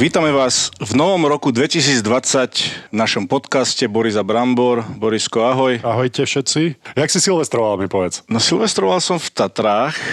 [0.00, 4.80] Vítame vás v novom roku 2020 v našom podcaste Borisa Brambor.
[4.96, 5.76] Borisko, ahoj.
[5.84, 6.96] Ahojte všetci.
[6.96, 8.24] Jak si silvestroval, mi povedz?
[8.24, 10.04] No silvestroval som v Tatrách e,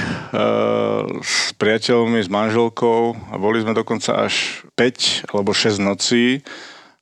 [1.23, 6.43] s priateľmi, s manželkou a boli sme dokonca až 5 alebo 6 nocí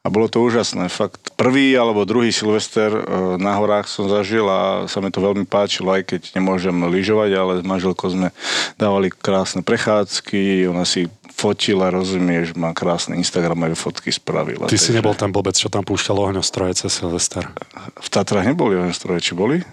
[0.05, 0.85] a bolo to úžasné.
[0.93, 3.01] Fakt prvý alebo druhý Silvester e,
[3.41, 7.51] na horách som zažil a sa mi to veľmi páčilo, aj keď nemôžem lyžovať, ale
[7.57, 8.29] s manželkou sme
[8.77, 14.69] dávali krásne prechádzky, ona si fotila, rozumieš, má krásne Instagramové fotky spravila.
[14.69, 14.93] Ty takže...
[14.93, 17.49] si nebol ten blbec, čo tam púšťal ohňostroje cez Silvester?
[17.97, 19.65] V Tatrách neboli ohňostroje, či boli?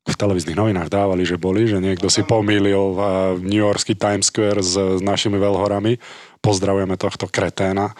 [0.00, 3.00] v televíznych novinách dávali, že boli, že niekto si pomýlil v
[3.44, 6.00] New Yorkský Times Square s, s našimi veľhorami.
[6.40, 7.92] Pozdravujeme tohto kreténa.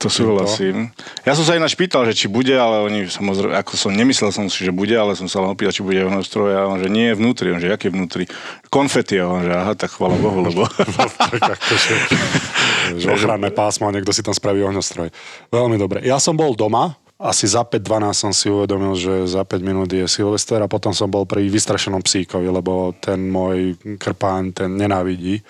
[0.00, 0.88] To súhlasím.
[1.28, 4.48] Ja som sa ináč pýtal, že či bude, ale oni samozrejme, ako som nemyslel som
[4.48, 7.12] si, že bude, ale som sa len opýtal, či bude ohňostroj a on, že nie
[7.12, 8.24] je vnútri, on, že aké vnútri?
[8.72, 10.64] Konfety, a on, že aha, tak chvala Bohu, lebo...
[12.96, 15.12] že ochranné pásmo a niekto si tam spraví ohňostroj.
[15.52, 16.00] Veľmi dobre.
[16.00, 20.08] Ja som bol doma, asi za 5-12 som si uvedomil, že za 5 minút je
[20.08, 25.44] Silvester a potom som bol pri vystrašenom psíkovi, lebo ten môj krpán, ten nenávidí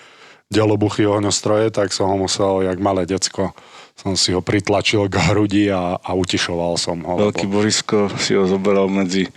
[0.51, 3.55] delobuchy ohňostroje, tak som ho musel, jak malé decko,
[4.01, 7.29] som si ho pritlačil k hrudi a, a utišoval som ho.
[7.29, 7.61] Veľký lebo...
[7.61, 9.29] Borisko si ho zoberal medzi,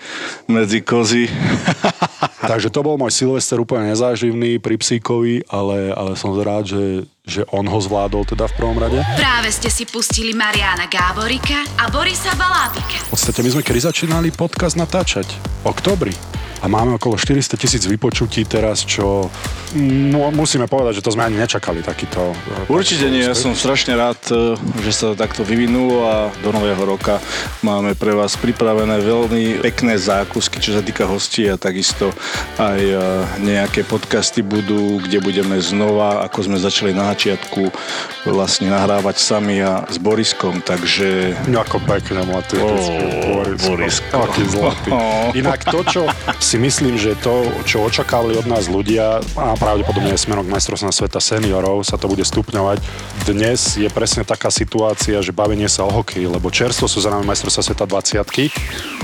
[0.49, 1.29] medzi kozy.
[2.51, 7.45] Takže to bol môj Silvester úplne nezáživný pri psíkovi, ale, ale som rád, že, že
[7.53, 9.05] on ho zvládol teda v prvom rade.
[9.21, 13.05] Práve ste si pustili Mariana Gáborika a Borisa Balábika.
[13.13, 15.29] V podstate my sme kedy začínali podcast natáčať?
[15.69, 19.29] Oktobri a máme okolo 400 tisíc vypočutí teraz, čo
[19.75, 22.33] no, musíme povedať, že to sme ani nečakali takýto.
[22.33, 24.55] E, Určite nie, ja som strašne rád, e,
[24.87, 27.19] že sa to takto vyvinulo a do nového roka
[27.67, 32.15] máme pre vás pripravené veľmi pekné zákusky, čo sa týka hostí a takisto
[32.57, 32.97] aj e,
[33.43, 37.71] nejaké podcasty budú, kde budeme znova, ako sme začali na začiatku,
[38.31, 41.37] vlastne nahrávať sami a s Boriskom, takže...
[41.65, 43.01] Ako pekné motivické.
[43.31, 44.05] Oh, Borisko.
[44.11, 44.91] Taký zlatý.
[45.41, 46.03] Inak to, čo
[46.45, 51.17] si myslím, že to, čo očakávali od nás ľudia a pravdepodobne smerom k majstrovstvom sveta
[51.17, 52.85] seniorov sa to bude stupňovať.
[53.25, 57.25] Dnes je presne taká situácia, že bavenie sa o hokeji, lebo čerstvo sú za nami
[57.25, 58.21] majstrovstva sveta 20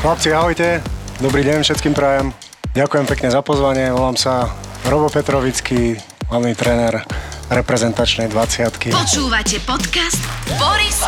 [0.05, 0.85] Chlapci, ahojte.
[1.25, 2.37] Dobrý deň všetkým prajem.
[2.77, 3.89] Ďakujem pekne za pozvanie.
[3.89, 4.53] Volám sa
[4.85, 5.97] Robo Petrovický,
[6.29, 7.01] hlavný tréner
[7.49, 10.21] reprezentačnej 20 Počúvate podcast
[10.61, 11.01] Boris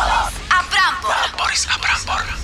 [0.49, 1.23] a Brambor.
[1.37, 2.42] Boris a Brambor.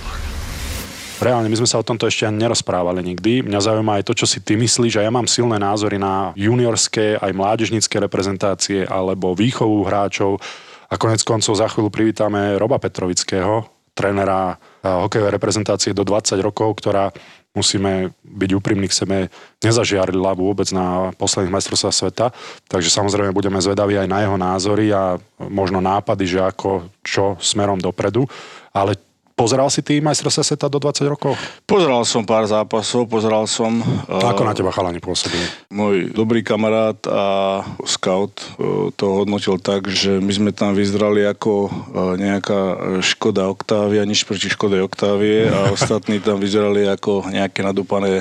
[1.20, 3.44] Reálne, my sme sa o tomto ešte ani nerozprávali nikdy.
[3.44, 7.20] Mňa zaujíma aj to, čo si ty myslíš a ja mám silné názory na juniorské
[7.20, 10.40] aj mládežnické reprezentácie alebo výchovu hráčov.
[10.88, 16.80] A konec koncov za chvíľu privítame Roba Petrovického, trénera eh, hokejovej reprezentácie do 20 rokov,
[16.80, 17.12] ktorá
[17.52, 19.18] musíme byť úprimní k sebe,
[19.60, 22.26] nezažiarila vôbec na posledných majstrovstvách sveta,
[22.72, 25.20] takže samozrejme budeme zvedaví aj na jeho názory a
[25.52, 28.24] možno nápady, že ako, čo smerom dopredu,
[28.72, 28.96] ale
[29.40, 31.40] Pozeral si ty majstrovstvá sveta do 20 rokov?
[31.64, 33.80] Pozeral som pár zápasov, pozeral som...
[34.12, 35.48] Ako na teba chalani pôsobili?
[35.72, 41.72] Môj dobrý kamarát a scout uh, to hodnotil tak, že my sme tam vyzerali ako
[41.72, 42.60] uh, nejaká
[43.00, 48.20] Škoda Octavia, nič proti Škode Octavie a ostatní tam vyzerali ako nejaké nadúpané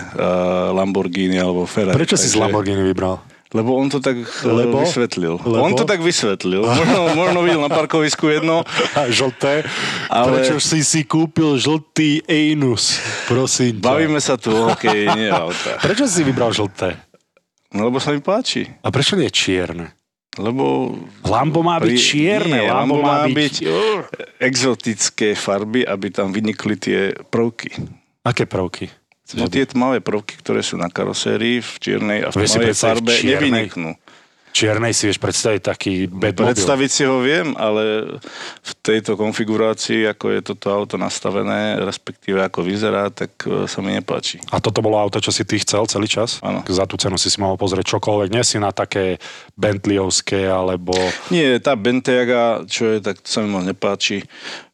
[0.70, 1.98] Lamborghini alebo Ferrari.
[1.98, 3.18] Prečo si z Lamborghini vybral?
[3.48, 4.84] Lebo on to tak Lebo?
[4.84, 5.40] vysvetlil.
[5.40, 5.64] Lebo?
[5.64, 6.68] On to tak vysvetlil.
[6.68, 8.60] Možno, možno videl na parkovisku jedno.
[8.92, 9.64] A žlté.
[10.12, 10.44] Ale...
[10.44, 13.00] Prečo si si kúpil žltý Einus?
[13.24, 13.88] Prosím ťa.
[13.88, 15.80] Bavíme sa tu o hokeji, nie auta.
[15.86, 17.00] Prečo si vybral žlté?
[17.72, 18.68] No lebo sa mi páči.
[18.84, 19.92] A prečo nie čierne?
[20.36, 20.94] Lebo...
[21.24, 22.64] Lambo má byť čierne.
[22.64, 23.54] Nie, Lambo, Lambo má byť, byť
[24.40, 27.76] exotické farby, aby tam vynikli tie prvky.
[28.24, 28.88] Aké prvky?
[29.28, 33.92] Že tie tmavé prvky, ktoré sú na karosérii v čiernej a v tmavej farbe nevyniknú.
[34.48, 36.56] Čiernej si vieš predstaviť taký bedmobil.
[36.56, 38.16] Predstaviť si ho viem, ale
[38.64, 43.94] v tejto konfigurácii, ako je toto auto nastavené, respektíve ako vyzerá, tak e, sa mi
[43.94, 44.40] nepáči.
[44.50, 46.40] A toto bolo auto, čo si ty chcel celý čas?
[46.40, 46.64] Áno.
[46.64, 48.34] Za tú cenu si si mohol pozrieť čokoľvek.
[48.34, 49.20] Nie si na také
[49.54, 50.96] Bentleyovské, alebo...
[51.30, 54.24] Nie, tá Bentayga, čo je, tak sa mi moc nepáči.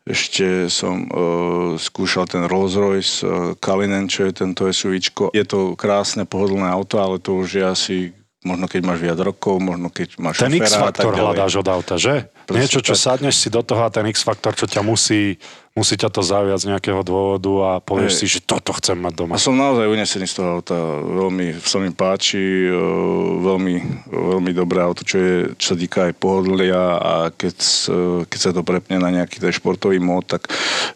[0.05, 5.33] Ešte som uh, skúšal ten Rolls Royce uh, Kalinen, čo je tento SUVčko.
[5.33, 7.97] Je to krásne, pohodlné auto, ale to už je asi
[8.45, 12.29] možno keď máš viac rokov, možno keď máš Ten X-faktor hľadáš od auta, že?
[12.45, 13.01] Proste Niečo, čo tak...
[13.01, 15.41] sadneš si do toho a ten X-faktor, čo ťa musí,
[15.75, 18.19] musí ťa to zaujať z nejakého dôvodu a povieš Hej.
[18.23, 19.35] si, že toto chcem mať doma.
[19.35, 20.79] A som naozaj unesený z toho auta.
[21.03, 22.71] Veľmi sa mi páči,
[23.43, 27.56] veľmi, veľmi dobré auto, čo, je, čo sa týka aj pohodlia a keď,
[28.31, 30.47] keď sa to prepne na nejaký ten športový mód, tak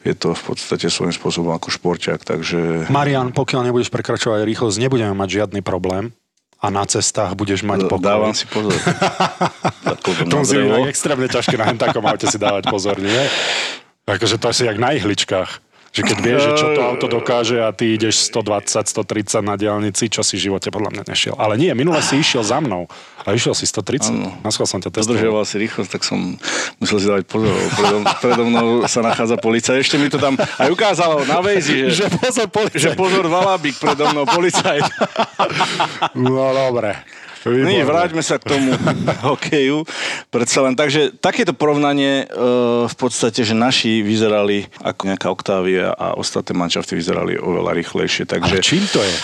[0.07, 2.23] je to v podstate svojím spôsobom ako športiak.
[2.23, 2.87] Takže...
[2.87, 6.15] Marian, pokiaľ nebudeš prekračovať rýchlosť, nebudeme mať žiadny problém
[6.63, 8.03] a na cestách budeš mať pokoj.
[8.03, 8.75] Dávam si pozor.
[10.31, 13.11] to musí byť extrémne ťažké na takom aute si dávať pozor, nie?
[14.09, 15.69] Akože to asi jak na ihličkách.
[15.89, 20.13] Že keď vieš, že čo to auto dokáže a ty ideš 120, 130 na diálnici,
[20.13, 21.35] čo si v živote podľa mňa nešiel.
[21.41, 22.93] Ale nie, minule si išiel za mnou
[23.25, 24.13] a išiel si 130.
[24.13, 24.37] Ano.
[24.45, 25.49] Na som ťa testoval.
[25.49, 26.37] Si rýchlosť, tak som
[26.77, 27.57] musel si dávať pozor.
[27.73, 29.81] Predo, predo mnou sa nachádza policajt.
[29.81, 32.81] Ešte mi to tam aj ukázalo na vejzi, že, že pozor, policajt.
[32.85, 34.85] že pozor, valabík predo mnou policajt.
[36.21, 37.01] No dobre.
[37.47, 37.71] Výborné.
[37.71, 38.75] Nie, vráťme sa k tomu
[39.31, 39.87] hokeju.
[40.33, 42.37] Predsa len, takže takéto porovnanie e,
[42.89, 48.27] v podstate, že naši vyzerali ako nejaká Octavia a ostatné manšafty vyzerali oveľa rýchlejšie.
[48.27, 48.59] Takže...
[48.59, 49.15] Ale čím to je?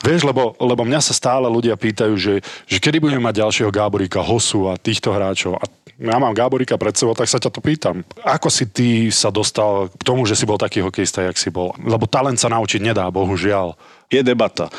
[0.00, 4.24] Vieš, lebo, lebo mňa sa stále ľudia pýtajú, že, že kedy budeme mať ďalšieho Gáborika,
[4.24, 5.60] Hosu a týchto hráčov.
[5.60, 5.68] A
[6.00, 8.00] ja mám Gáborika pred sebou, tak sa ťa to pýtam.
[8.24, 11.76] Ako si ty sa dostal k tomu, že si bol taký hokejista, jak si bol?
[11.76, 13.76] Lebo talent sa naučiť nedá, bohužiaľ.
[14.08, 14.72] Je debata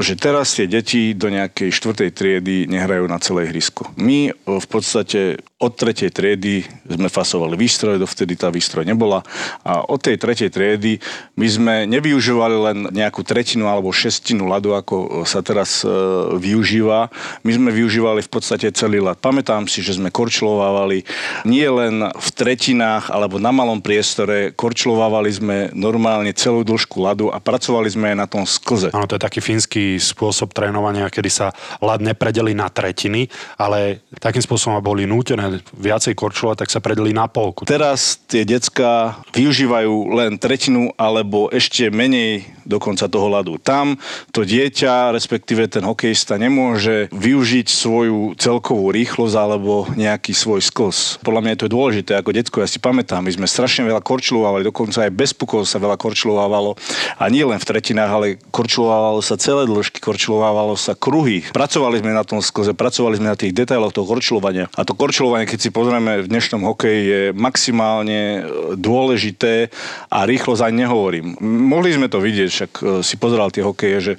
[0.00, 3.88] že teraz tie deti do nejakej štvrtej triedy nehrajú na celej hrisku.
[3.98, 9.26] My v podstate od tretej triedy sme fasovali výstroj, dovtedy tá výstroj nebola
[9.66, 11.02] a od tej tretej triedy
[11.34, 15.90] my sme nevyužívali len nejakú tretinu alebo šestinu ľadu, ako sa teraz e,
[16.38, 17.10] využíva.
[17.42, 19.18] My sme využívali v podstate celý ľad.
[19.18, 21.02] Pamätám si, že sme korčlovávali
[21.42, 27.42] nie len v tretinách alebo na malom priestore, korčlovávali sme normálne celú dĺžku ľadu a
[27.42, 28.94] pracovali sme aj na tom sklze.
[28.94, 31.50] Áno, to je taký fínsky spôsob trénovania, kedy sa
[31.82, 33.26] ľad nepredeli na tretiny,
[33.58, 37.64] ale takým spôsobom boli nútené viacej korčula, tak sa predeli na polku.
[37.64, 43.56] Teraz tie decka využívajú len tretinu alebo ešte menej dokonca toho ľadu.
[43.56, 43.96] Tam
[44.28, 51.16] to dieťa, respektíve ten hokejista nemôže využiť svoju celkovú rýchlosť alebo nejaký svoj skos.
[51.24, 54.66] Podľa mňa je to dôležité ako detsko, ja si pamätám, my sme strašne veľa korčulovali,
[54.66, 56.74] dokonca aj bez pukov sa veľa korčulovalo
[57.16, 61.46] a nie len v tretinách, ale korčulovalo sa celé dĺžky, korčulovalo sa kruhy.
[61.54, 65.37] Pracovali sme na tom skoze, pracovali sme na tých detailoch toho korčulovania a to korčulovanie
[65.38, 68.40] fungovanie, keď si pozrieme v dnešnom hokeji, je maximálne e,
[68.74, 69.70] dôležité
[70.10, 71.38] a rýchlo za nehovorím.
[71.42, 74.14] Mohli sme to vidieť, však e, si pozeral tie hokeje, že,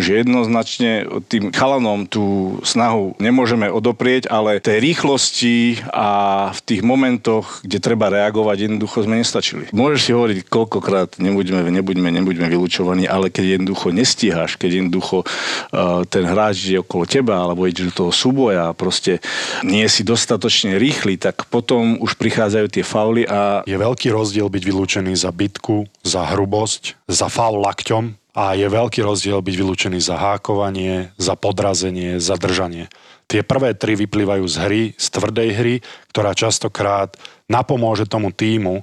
[0.00, 7.62] že jednoznačne tým chalanom tú snahu nemôžeme odoprieť, ale tej rýchlosti a v tých momentoch,
[7.62, 9.70] kde treba reagovať, jednoducho sme nestačili.
[9.70, 16.02] Môžeš si hovoriť koľkokrát, nebuďme, nebuďme, nebuďme vylúčovaní, ale keď jednoducho nestíhaš, keď jednoducho uh,
[16.08, 19.20] ten hráč je okolo teba alebo ide do toho súboja a proste
[19.62, 23.60] nie si dostatočne dostatočne rýchly, tak potom už prichádzajú tie fauly a...
[23.68, 29.04] Je veľký rozdiel byť vylúčený za bitku, za hrubosť, za faul lakťom a je veľký
[29.04, 32.88] rozdiel byť vylúčený za hákovanie, za podrazenie, za držanie.
[33.28, 35.74] Tie prvé tri vyplývajú z hry, z tvrdej hry,
[36.12, 37.14] ktorá častokrát
[37.48, 38.80] napomôže tomu týmu.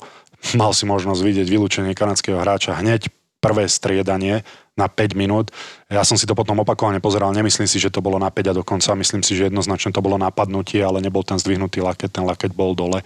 [0.57, 3.09] Mal si možnosť vidieť vylúčenie kanadského hráča hneď
[3.41, 4.45] prvé striedanie
[4.77, 5.51] na 5 minút.
[5.89, 8.57] Ja som si to potom opakovane pozeral, nemyslím si, že to bolo na 5 a
[8.61, 12.53] dokonca myslím si, že jednoznačne to bolo napadnutie, ale nebol ten zdvihnutý laket, ten laket
[12.53, 13.03] bol dole.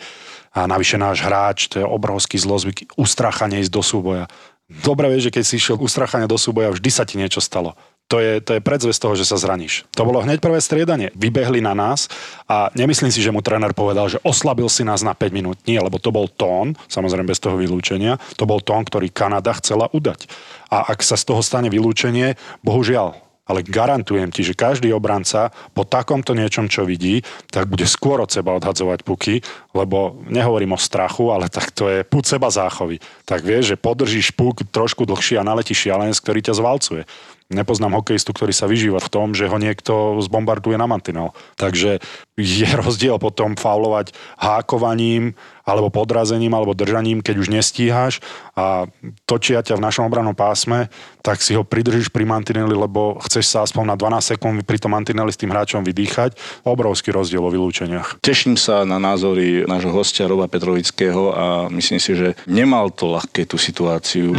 [0.51, 4.25] A navyše náš hráč, to je obrovský zlozvyk, ustrachanie ísť do súboja.
[4.67, 7.73] Dobre vieš, že keď si išiel ustrachanie do súboja, vždy sa ti niečo stalo
[8.05, 9.89] to je, to je predzvesť toho, že sa zraníš.
[9.97, 11.09] To bolo hneď prvé striedanie.
[11.17, 12.05] Vybehli na nás
[12.45, 15.57] a nemyslím si, že mu tréner povedal, že oslabil si nás na 5 minút.
[15.65, 19.89] Nie, lebo to bol tón, samozrejme bez toho vylúčenia, to bol tón, ktorý Kanada chcela
[19.89, 20.29] udať.
[20.69, 25.85] A ak sa z toho stane vylúčenie, bohužiaľ, ale garantujem ti, že každý obranca po
[25.85, 27.21] takomto niečom, čo vidí,
[27.53, 29.45] tak bude skôr od seba odhadzovať puky,
[29.77, 32.97] lebo nehovorím o strachu, ale tak to je púd seba záchovy.
[33.21, 37.01] Tak vieš, že podržíš puk trošku dlhšie a naletíš šialenec, ktorý ťa zvalcuje.
[37.45, 41.29] Nepoznám hokejistu, ktorý sa vyžíva v tom, že ho niekto zbombarduje na mantinel.
[41.61, 42.01] Takže
[42.33, 48.21] je rozdiel potom faulovať hákovaním, alebo podrazením, alebo držaním, keď už nestíhaš
[48.53, 48.85] a
[49.25, 50.93] točia ťa v našom obrannom pásme,
[51.25, 54.93] tak si ho pridržíš pri mantineli, lebo chceš sa aspoň na 12 sekúnd pri tom
[54.93, 56.37] mantineli s tým hráčom vydýchať.
[56.65, 58.21] Obrovský rozdiel o vylúčeniach.
[58.21, 63.49] Teším sa na názory nášho hostia Roba Petrovického a myslím si, že nemal to ľahké
[63.49, 64.37] tú situáciu.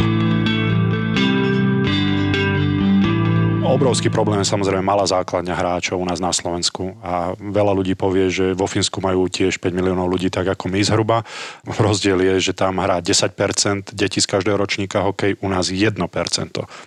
[3.67, 8.31] Obrovský problém je samozrejme malá základňa hráčov u nás na Slovensku a veľa ľudí povie,
[8.31, 11.27] že vo Fínsku majú tiež 5 miliónov ľudí tak ako my zhruba.
[11.67, 15.99] Rozdiel je, že tam hrá 10% detí z každého ročníka hokej, u nás 1%.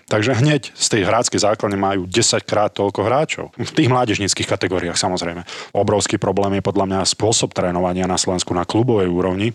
[0.09, 3.47] Takže hneď z tej hráckej základne majú 10 krát toľko hráčov.
[3.61, 5.45] V tých mládežnických kategóriách samozrejme.
[5.77, 9.53] Obrovský problém je podľa mňa spôsob trénovania na Slovensku na klubovej úrovni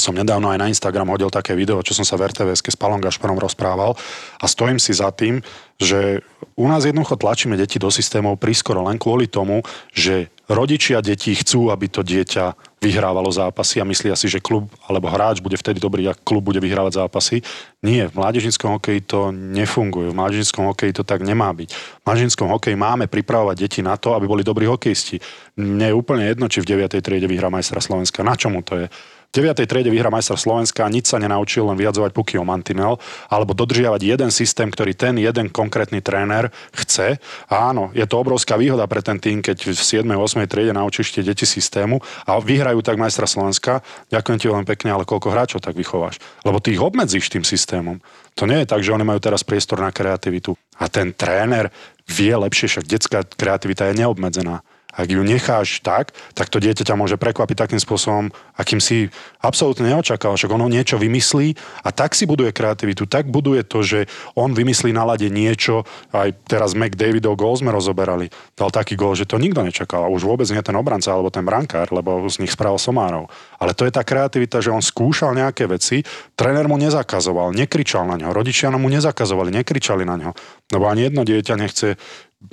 [0.00, 3.00] som nedávno aj na Instagram hodil také video, čo som sa v RTVS s Palom
[3.00, 3.92] Gašparom rozprával
[4.40, 5.44] a stojím si za tým,
[5.76, 6.22] že
[6.56, 11.72] u nás jednoducho tlačíme deti do systémov prískoro len kvôli tomu, že rodičia detí chcú,
[11.72, 16.10] aby to dieťa vyhrávalo zápasy a myslia si, že klub alebo hráč bude vtedy dobrý,
[16.10, 17.40] ak klub bude vyhrávať zápasy.
[17.80, 20.10] Nie, v mládežnickom hokeji to nefunguje.
[20.10, 21.70] V mládežnickom hokeji to tak nemá byť.
[21.72, 25.22] V mládežnickom hokeji máme pripravovať deti na to, aby boli dobrí hokejisti.
[25.56, 26.98] Mne je úplne jedno, či v 9.
[26.98, 28.26] triede vyhrá majstra Slovenska.
[28.26, 28.86] Na čomu to je?
[29.32, 29.64] 9.
[29.64, 33.00] triede vyhrá majster Slovenska, nič sa nenaučil len vyjadzovať puky o mantinel,
[33.32, 37.16] alebo dodržiavať jeden systém, ktorý ten jeden konkrétny tréner chce.
[37.48, 40.04] A áno, je to obrovská výhoda pre ten tým, keď v 7.
[40.04, 40.44] 8.
[40.44, 43.80] triede naučíš tie deti systému a vyhrajú tak majstra Slovenska.
[44.12, 46.20] Ďakujem ti veľmi pekne, ale koľko hráčov tak vychováš?
[46.44, 48.04] Lebo ty ich obmedzíš tým systémom.
[48.36, 50.60] To nie je tak, že oni majú teraz priestor na kreativitu.
[50.76, 51.72] A ten tréner
[52.04, 54.60] vie lepšie, však detská kreativita je neobmedzená.
[54.92, 58.28] Ak ju necháš tak, tak to dieťa ťa môže prekvapiť takým spôsobom,
[58.60, 59.08] akým si
[59.40, 60.36] absolútne neočakával.
[60.36, 64.04] Však ono niečo vymyslí a tak si buduje kreativitu, tak buduje to, že
[64.36, 68.28] on vymyslí na lade niečo, aj teraz McDavidov gól sme rozoberali.
[68.52, 70.04] Dal taký gól, že to nikto nečakal.
[70.04, 73.32] A už vôbec nie ten obranca alebo ten brankár, lebo z nich spravil Somárov.
[73.56, 76.04] Ale to je tá kreativita, že on skúšal nejaké veci,
[76.36, 80.30] tréner mu nezakazoval, nekričal na ňo, rodičia mu nezakazovali, nekričali na ňo.
[80.68, 81.96] Lebo ani jedno dieťa nechce,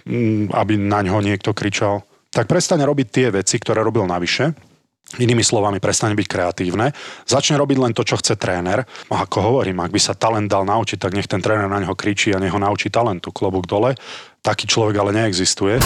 [0.08, 4.70] mm, aby na ňo niekto kričal tak prestane robiť tie veci, ktoré robil navyše,
[5.18, 6.94] Inými slovami, prestane byť kreatívne,
[7.26, 8.86] začne robiť len to, čo chce tréner.
[9.10, 11.98] A ako hovorím, ak by sa talent dal naučiť, tak nech ten tréner na neho
[11.98, 13.34] kričí a nech ho naučí talentu.
[13.34, 13.98] Klobúk dole.
[14.46, 15.82] Taký človek ale neexistuje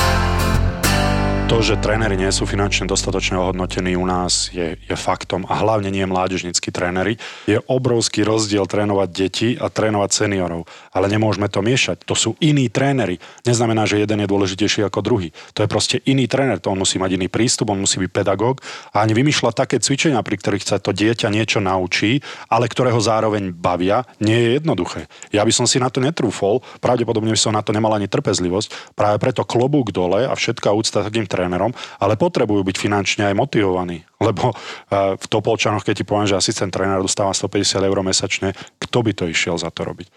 [1.50, 5.92] to, že tréneri nie sú finančne dostatočne ohodnotení u nás je, je faktom a hlavne
[5.92, 7.20] nie mládežnickí tréneri.
[7.50, 10.64] Je obrovský rozdiel trénovať deti a trénovať seniorov.
[10.96, 12.08] Ale nemôžeme to miešať.
[12.08, 13.20] To sú iní tréneri.
[13.44, 15.36] Neznamená, že jeden je dôležitejší ako druhý.
[15.58, 16.64] To je proste iný tréner.
[16.64, 18.64] To on musí mať iný prístup, on musí byť pedagóg
[18.96, 23.52] a ani vymýšľať také cvičenia, pri ktorých sa to dieťa niečo naučí, ale ktorého zároveň
[23.52, 25.12] bavia, nie je jednoduché.
[25.36, 28.96] Ja by som si na to netrúfol, pravdepodobne by som na to nemal ani trpezlivosť.
[28.96, 34.06] Práve preto klobúk dole a všetká úcta takým trénerom ale potrebujú byť finančne aj motivovaní.
[34.22, 38.98] Lebo uh, v Topolčanoch, keď ti poviem, že asistent tréner dostáva 150 eur mesačne, kto
[39.02, 40.08] by to išiel za to robiť?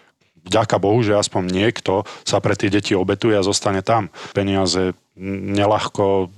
[0.46, 4.14] Vďaka Bohu, že aspoň niekto sa pre tie deti obetuje a zostane tam.
[4.30, 6.28] Peniaze nelahko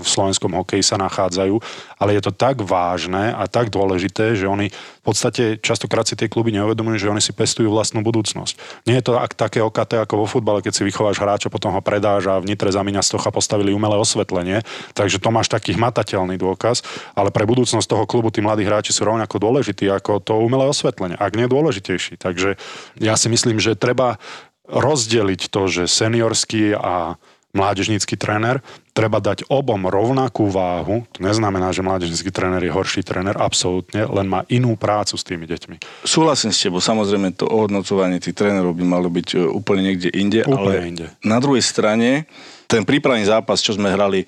[0.00, 1.60] v slovenskom hokeji sa nachádzajú,
[2.00, 6.32] ale je to tak vážne a tak dôležité, že oni v podstate častokrát si tie
[6.32, 8.84] kluby neuvedomujú, že oni si pestujú vlastnú budúcnosť.
[8.88, 11.84] Nie je to ak, také okaté ako vo futbale, keď si vychováš hráča, potom ho
[11.84, 14.64] predáš a v Nitre za Stocha postavili umelé osvetlenie,
[14.96, 16.80] takže to máš taký hmatateľný dôkaz,
[17.12, 21.20] ale pre budúcnosť toho klubu tí mladí hráči sú rovnako dôležití ako to umelé osvetlenie,
[21.20, 22.16] ak nie dôležitejší.
[22.16, 22.56] Takže
[22.96, 24.16] ja si myslím, že treba
[24.72, 27.20] rozdeliť to, že seniorský a
[27.52, 28.64] mládežnícky tréner,
[28.96, 31.04] treba dať obom rovnakú váhu.
[31.16, 35.44] To neznamená, že mládežnícky tréner je horší tréner, absolútne, len má inú prácu s tými
[35.44, 36.04] deťmi.
[36.04, 40.40] Súhlasím s tebou, samozrejme to ohodnocovanie tých trénerov by malo byť e, úplne niekde inde,
[40.48, 41.06] úplne ale inde.
[41.20, 42.24] na druhej strane
[42.64, 44.24] ten prípravný zápas, čo sme hrali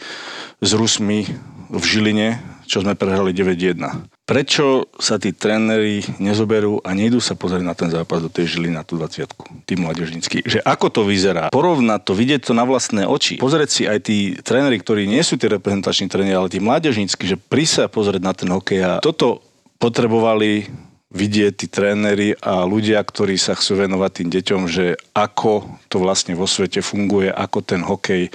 [0.60, 1.24] s Rusmi
[1.72, 2.36] v Žiline,
[2.68, 7.92] čo sme prehrali 9-1 prečo sa tí tréneri nezoberú a nejdú sa pozrieť na ten
[7.92, 9.28] zápas do tej žily na tú 20
[9.68, 10.40] tí mladežnícky.
[10.44, 11.52] Že ako to vyzerá?
[11.52, 13.36] Porovnať to, vidieť to na vlastné oči.
[13.36, 17.36] Pozrieť si aj tí tréneri, ktorí nie sú tí reprezentační tréneri, ale tí mladežnícky, že
[17.36, 19.44] prísť sa pozrieť na ten hokej a toto
[19.76, 20.72] potrebovali
[21.14, 26.34] vidieť tí tréneri a ľudia, ktorí sa chcú venovať tým deťom, že ako to vlastne
[26.34, 28.34] vo svete funguje, ako ten hokej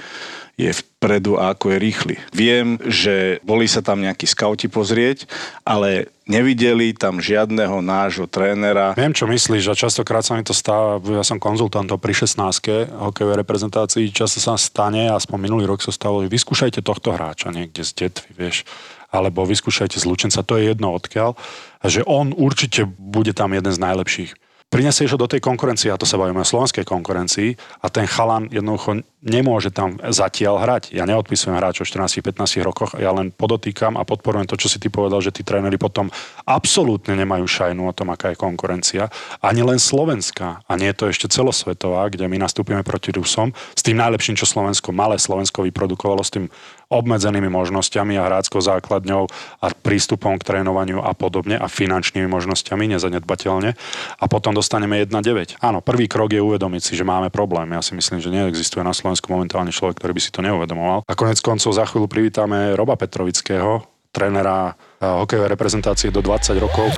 [0.60, 2.14] je vpredu a ako je rýchly.
[2.36, 5.24] Viem, že boli sa tam nejakí skauti pozrieť,
[5.64, 8.92] ale nevideli tam žiadneho nášho trénera.
[8.92, 13.40] Viem, čo myslíš a častokrát sa mi to stáva, ja som konzultantom pri 16 hokejovej
[13.40, 18.30] reprezentácii, často sa stane, aspoň minulý rok sa stalo, vyskúšajte tohto hráča niekde z detvy,
[18.36, 18.68] vieš,
[19.10, 21.34] alebo vyskúšajte z Lučenca, to je jedno odkiaľ,
[21.80, 25.98] a že on určite bude tam jeden z najlepších prinesieš ho do tej konkurencie, a
[25.98, 30.94] to sa bavíme o slovenskej konkurencii, a ten chalan jednoducho nemôže tam zatiaľ hrať.
[30.94, 34.86] Ja neodpisujem hráčov v 14-15 rokoch, ja len podotýkam a podporujem to, čo si ty
[34.88, 36.08] povedal, že tí tréneri potom
[36.46, 39.10] absolútne nemajú šajnu o tom, aká je konkurencia.
[39.42, 43.82] Ani len Slovenska, a nie je to ešte celosvetová, kde my nastúpime proti Rusom, s
[43.82, 46.46] tým najlepším, čo Slovensko, malé Slovensko vyprodukovalo, s tým
[46.90, 49.30] obmedzenými možnosťami a hráckou základňou
[49.62, 53.70] a prístupom k trénovaniu a podobne a finančnými možnosťami nezanedbateľne.
[54.18, 55.62] A potom dostaneme 1-9.
[55.62, 57.70] Áno, prvý krok je uvedomiť si, že máme problém.
[57.70, 61.06] Ja si myslím, že neexistuje na Slovensku momentálne človek, ktorý by si to neuvedomoval.
[61.06, 66.90] A konec koncov za chvíľu privítame Roba Petrovického, trénera eh, hokejovej reprezentácie do 20 rokov.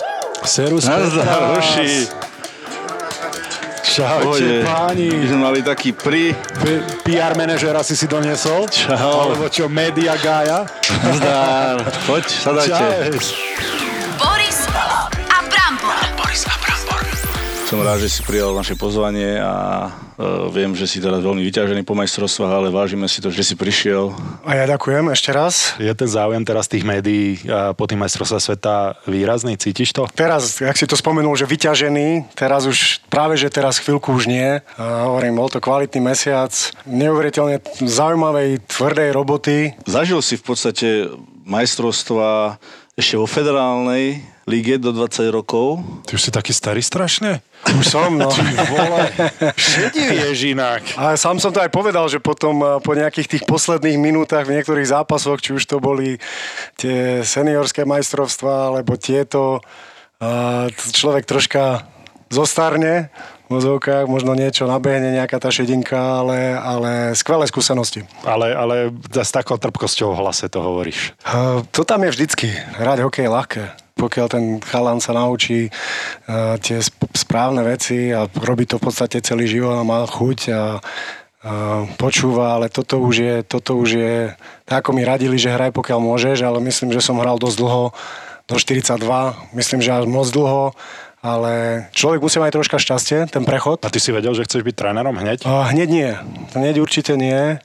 [0.43, 1.61] Serus Nazdar,
[3.93, 5.13] Čaute, páni.
[5.13, 6.33] My sme mali taký pri...
[6.65, 8.65] P- PR manažera si si doniesol?
[8.73, 9.37] Čau.
[9.37, 10.65] Alebo čo, media gája?
[11.21, 11.85] Zdar.
[12.09, 13.13] Poď, sadajte.
[13.13, 13.29] Boris
[17.73, 21.89] Som rád, že si prijal naše pozvanie a uh, viem, že si teraz veľmi vyťažený
[21.89, 24.13] po majstrovstvách, ale vážime si to, že si prišiel.
[24.45, 25.73] A ja ďakujem ešte raz.
[25.81, 28.77] Je ten záujem teraz tých médií uh, po tým majstrovstvách sveta
[29.09, 29.57] výrazný?
[29.57, 30.05] Cítiš to?
[30.13, 34.61] Teraz, ak si to spomenul, že vyťažený, teraz už práve, že teraz chvíľku už nie.
[34.77, 36.53] A hovorím, bol to kvalitný mesiac,
[36.85, 39.73] neuveriteľne zaujímavej, tvrdej roboty.
[39.89, 40.89] Zažil si v podstate
[41.49, 42.61] majstrovstva
[43.01, 45.83] ešte vo federálnej lige do 20 rokov.
[46.07, 47.43] Ty už si taký starý strašne?
[47.79, 48.27] Už som, no.
[48.75, 49.07] Vole,
[49.55, 50.99] šedivý ježinák.
[50.99, 54.59] A sám som to aj povedal, že potom eh, po nejakých tých posledných minútach v
[54.59, 56.19] niektorých zápasoch, či už to boli
[56.75, 59.63] tie seniorské majstrovstvá, alebo tieto,
[60.19, 61.87] eh, človek troška
[62.33, 63.13] zostarne
[63.47, 68.09] v mozovkách, možno niečo nabehne, nejaká tá šedinka, ale, ale skvelé skúsenosti.
[68.25, 71.13] Ale, ale s takou trpkosťou v hlase to hovoríš.
[71.29, 72.49] Uh, to tam je vždycky.
[72.81, 78.27] Hrať hokej je ľahké pokiaľ ten chalan sa naučí uh, tie sp- správne veci a
[78.27, 83.15] robí to v podstate celý život a má chuť a uh, počúva, ale toto už
[83.15, 84.17] je, toto už je,
[84.67, 87.85] tak ako mi radili, že hraj pokiaľ môžeš, ale myslím, že som hral dosť dlho,
[88.51, 88.99] do 42,
[89.55, 90.75] myslím, že až moc dlho
[91.23, 93.79] ale človek musí mať troška šťastie, ten prechod.
[93.87, 95.47] A ty si vedel, že chceš byť trénerom hneď?
[95.47, 96.11] Uh, hneď nie.
[96.59, 97.63] Hneď určite nie.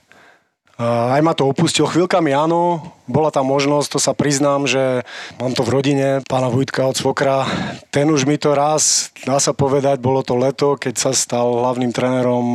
[0.78, 2.94] Aj ma to opustil chvíľkami, áno.
[3.10, 5.02] Bola tam možnosť, to sa priznám, že
[5.42, 7.50] mám to v rodine, pána Vujtka od Svokra.
[7.90, 11.90] Ten už mi to raz, dá sa povedať, bolo to leto, keď sa stal hlavným
[11.90, 12.48] trénerom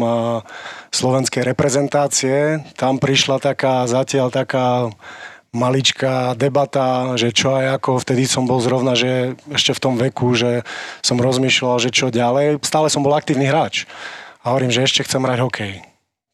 [0.95, 2.63] slovenskej reprezentácie.
[2.79, 4.95] Tam prišla taká, zatiaľ taká
[5.51, 10.39] maličká debata, že čo aj ako, vtedy som bol zrovna, že ešte v tom veku,
[10.39, 10.63] že
[11.03, 12.63] som rozmýšľal, že čo ďalej.
[12.63, 13.91] Stále som bol aktívny hráč.
[14.47, 15.92] A hovorím, že ešte chcem hrať hokej.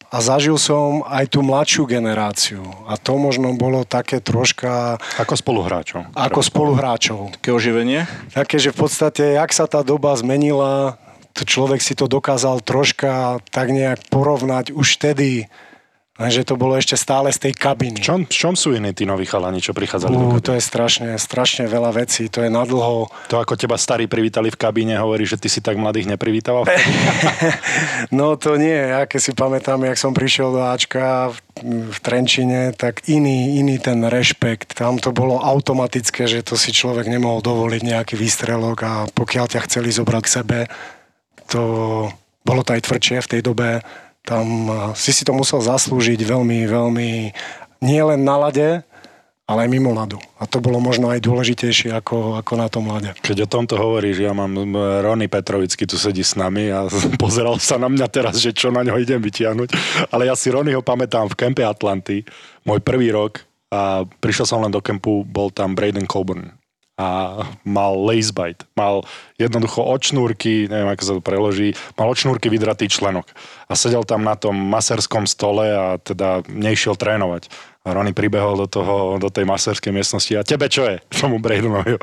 [0.09, 2.65] A zažil som aj tú mladšiu generáciu.
[2.89, 4.97] A to možno bolo také troška...
[5.21, 6.09] Ako spoluhráčov.
[6.17, 7.29] Ako spoluhráčov.
[7.37, 8.09] Také oživenie?
[8.33, 10.97] Také, že v podstate, jak sa tá doba zmenila,
[11.37, 15.45] človek si to dokázal troška tak nejak porovnať už vtedy
[16.19, 18.03] Lenže to bolo ešte stále z tej kabiny.
[18.03, 20.43] V čom, v čom sú iní tí noví chalani, čo prichádzali uh, do kabiny?
[20.43, 23.07] To je strašne, strašne veľa vecí, to je nadlho.
[23.31, 26.67] To ako teba starí privítali v kabíne, hovorí, že ty si tak mladých neprivítal?
[28.19, 31.39] no to nie, ja keď si pamätám, jak som prišiel do Ačka v,
[31.87, 34.75] v Trenčine, tak iný, iný ten rešpekt.
[34.75, 39.65] Tam to bolo automatické, že to si človek nemohol dovoliť nejaký výstrelok a pokiaľ ťa
[39.71, 40.59] chceli zobrať k sebe,
[41.47, 41.63] to
[42.43, 43.79] bolo to aj tvrdšie v tej dobe
[44.23, 44.45] tam
[44.93, 47.09] si si to musel zaslúžiť veľmi, veľmi
[47.79, 48.83] nie len na lade,
[49.49, 50.21] ale aj mimo ľadu.
[50.37, 53.09] A to bolo možno aj dôležitejšie ako, ako na tom lade.
[53.25, 56.85] Keď o tomto hovoríš, ja mám Rony Petrovický, tu sedí s nami a
[57.23, 59.73] pozeral sa na mňa teraz, že čo na ňo idem vytiahnuť.
[60.13, 62.21] Ale ja si Ronyho pamätám v kempe Atlanty,
[62.61, 63.41] môj prvý rok
[63.73, 66.58] a prišiel som len do kempu, bol tam Braden Coburn
[66.99, 67.07] a
[67.63, 68.67] mal lace bite.
[68.75, 69.07] Mal
[69.39, 73.31] jednoducho očnúrky, neviem ako sa to preloží, mal očnúrky vydratý členok.
[73.71, 77.47] A sedel tam na tom maserskom stole a teda nešiel trénovať.
[77.87, 80.99] A Ronny pribehol do, toho, do tej maserskej miestnosti a tebe čo je?
[81.19, 81.95] Tomu Braydonovi.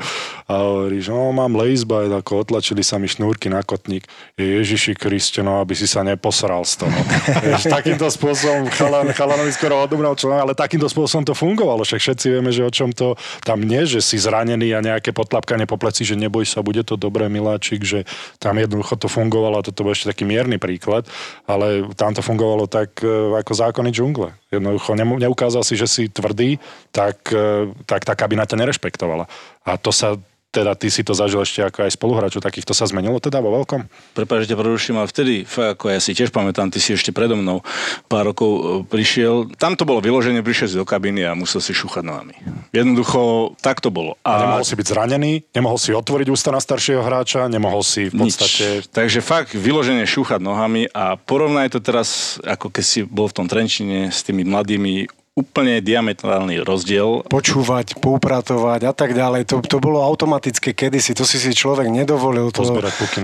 [0.49, 4.09] A hovorí, že no, mám lacebite, ako otlačili sa mi šnúrky na kotník.
[4.33, 6.97] Je Ježiši Kriste, no aby si sa neposral z toho.
[7.53, 11.85] Jež, takýmto spôsobom chalan, chalanovi skoro odumrel čo, ale takýmto spôsobom to fungovalo.
[11.85, 13.13] Však všetci vieme, že o čom to
[13.45, 16.97] tam nie, že si zranený a nejaké potlapkanie po pleci, že neboj sa, bude to
[16.97, 18.09] dobré, miláčik, že
[18.41, 21.05] tam jednoducho to fungovalo a toto bol ešte taký mierny príklad,
[21.45, 24.33] ale tam to fungovalo tak e, ako zákony džungle.
[24.47, 26.55] Jednoducho neukázal si, že si tvrdý,
[26.95, 29.27] tak, e, tak tá kabina ťa nerešpektovala.
[29.67, 30.15] A to sa
[30.57, 33.85] teda ty si to zažil ešte ako aj spoluhráčov, takýchto sa zmenilo teda vo veľkom?
[34.17, 37.13] Prepáč, že ťa preruším, ale vtedy, fakt, ako ja si tiež pamätám, ty si ešte
[37.13, 37.61] predo mnou
[38.09, 39.53] pár rokov e, prišiel.
[39.61, 42.33] Tam to bolo vyloženie, prišiel si do kabiny a musel si šúchať nohami.
[42.73, 44.17] Jednoducho, tak to bolo.
[44.25, 44.33] A...
[44.33, 48.25] a nemohol si byť zranený, nemohol si otvoriť ústa na staršieho hráča, nemohol si v
[48.25, 48.65] podstate...
[48.81, 48.89] Nič.
[48.89, 53.45] Takže fakt, vyloženie šúchať nohami a porovnaj to teraz, ako keď si bol v tom
[53.45, 55.05] Trenčine s tými mladými
[55.37, 57.21] úplne diametrálny rozdiel.
[57.29, 59.45] Počúvať, poupratovať a tak ďalej.
[59.53, 62.49] To, to bolo automatické kedysi, to si si človek nedovolil.
[62.57, 62.65] To,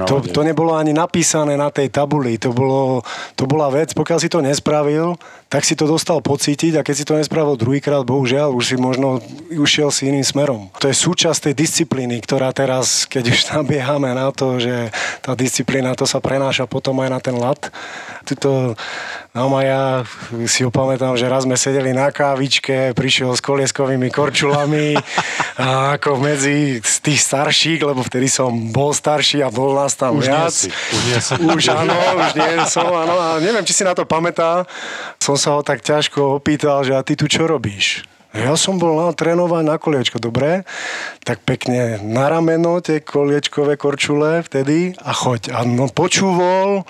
[0.05, 2.37] to, to nebolo ani napísané na tej tabuli.
[2.37, 3.01] To, bolo,
[3.33, 5.17] to bola vec, pokiaľ si to nespravil,
[5.49, 9.17] tak si to dostal pocítiť a keď si to nespravil druhýkrát, bohužiaľ, už si možno
[9.49, 10.69] ušiel si iným smerom.
[10.77, 14.93] To je súčasť tej disciplíny, ktorá teraz, keď už nabiehame na to, že
[15.25, 17.73] tá disciplína, to sa prenáša potom aj na ten lat.
[18.23, 18.73] Tuto,
[19.35, 19.83] no a ja
[20.49, 24.99] si ho pamätám, že raz sme sedeli na na kávičke, prišiel s kolieskovými korčulami
[25.55, 30.27] a ako medzi tých starších, lebo vtedy som bol starší a bol nás tam Už
[30.27, 30.51] nie viac.
[30.51, 31.31] si, už nie si.
[31.39, 33.15] Už áno, už nie som, áno.
[33.15, 34.67] A neviem, či si na to pamätá.
[35.23, 38.03] Som sa ho tak ťažko opýtal, že a ty tu čo robíš?
[38.33, 40.65] Ja som bol na trénovať na koliečko, dobre?
[41.21, 45.53] Tak pekne na rameno tie koliečkové korčule vtedy a choď.
[45.53, 46.81] A no počúval,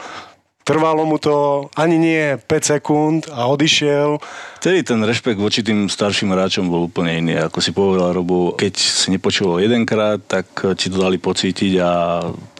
[0.63, 4.19] trvalo mu to ani nie 5 sekúnd a odišiel.
[4.63, 7.35] Vtedy ten rešpekt voči tým starším hráčom bol úplne iný.
[7.35, 10.47] Ako si povedal, Robo, keď si nepočúval jedenkrát, tak
[10.79, 11.91] ti to dali pocítiť a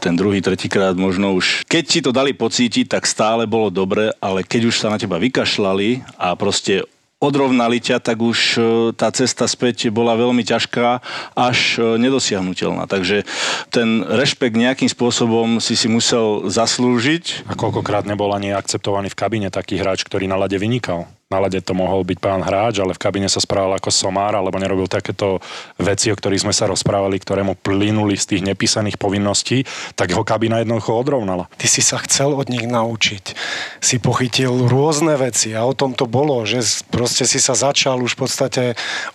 [0.04, 1.64] ten druhý, tretíkrát možno už...
[1.64, 5.16] Keď ti to dali pocítiť, tak stále bolo dobre, ale keď už sa na teba
[5.16, 6.84] vykašľali a proste
[7.24, 11.00] odrovnali ťa, tak už e, tá cesta späť bola veľmi ťažká,
[11.40, 12.84] až e, nedosiahnutelná.
[12.92, 13.24] Takže
[13.72, 17.48] ten rešpekt nejakým spôsobom si si musel zaslúžiť.
[17.48, 21.08] A koľkokrát nebol ani akceptovaný v kabíne taký hráč, ktorý na lade vynikal.
[21.34, 24.62] Na lade to mohol byť pán hráč, ale v kabíne sa správal ako somár, alebo
[24.62, 25.42] nerobil takéto
[25.82, 29.66] veci, o ktorých sme sa rozprávali, ktoré mu plynuli z tých nepísaných povinností,
[29.98, 31.50] tak ho kabína jednoducho odrovnala.
[31.58, 33.34] Ty si sa chcel od nich naučiť.
[33.82, 36.62] Si pochytil rôzne veci a o tom to bolo, že
[36.94, 38.64] proste si sa začal už v podstate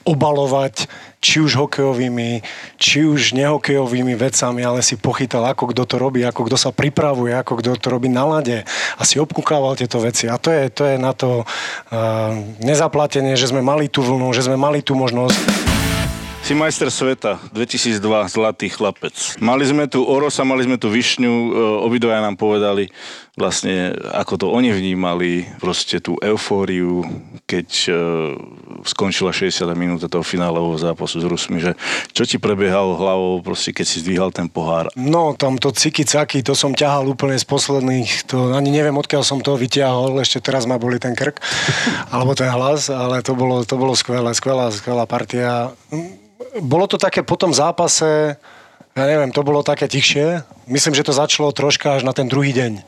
[0.03, 2.47] obalovať či už hokejovými,
[2.79, 7.35] či už nehokejovými vecami, ale si pochytal, ako kto to robí, ako kto sa pripravuje,
[7.35, 8.63] ako kto to robí na lade
[8.95, 10.31] a si obkúkával tieto veci.
[10.31, 14.47] A to je, to je na to uh, nezaplatenie, že sme mali tú vlnu, že
[14.47, 15.69] sme mali tú možnosť.
[16.39, 18.01] Si majster sveta 2002,
[18.33, 19.13] zlatý chlapec.
[19.37, 21.51] Mali sme tu Orosa, mali sme tu Višňu, e,
[21.85, 22.89] obidvaja nám povedali
[23.39, 27.07] vlastne, ako to oni vnímali, proste tú eufóriu,
[27.47, 27.91] keď e,
[28.83, 31.79] skončila 60 minúta toho finálového zápasu s Rusmi, že
[32.11, 34.91] čo ti prebiehalo hlavou, proste keď si zdvíhal ten pohár.
[34.99, 39.39] No, tam to ciky-caky, to som ťahal úplne z posledných, to ani neviem, odkiaľ som
[39.39, 41.39] to vyťahol, ešte teraz ma boli ten krk,
[42.15, 45.71] alebo ten hlas, ale to bolo, to bolo skvelé, skvelá, skvelá partia.
[46.59, 48.35] Bolo to také po tom zápase,
[48.99, 50.43] ja neviem, to bolo také tichšie.
[50.67, 52.83] Myslím, že to začalo troška až na ten druhý deň.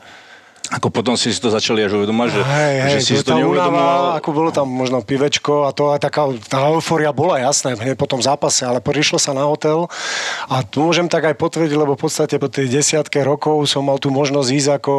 [0.71, 3.75] Ako potom si si to začali až uvedomať, že, Hej, hej, že si to neuvedomoval.
[3.75, 7.99] únava, ako bolo tam možno pivečko a to aj taká, tá eufória bola jasné hneď
[7.99, 9.91] po tom zápase, ale prišlo sa na hotel
[10.47, 13.99] a tu môžem tak aj potvrdiť, lebo v podstate po tej desiatke rokov som mal
[13.99, 14.95] tu možnosť ísť ako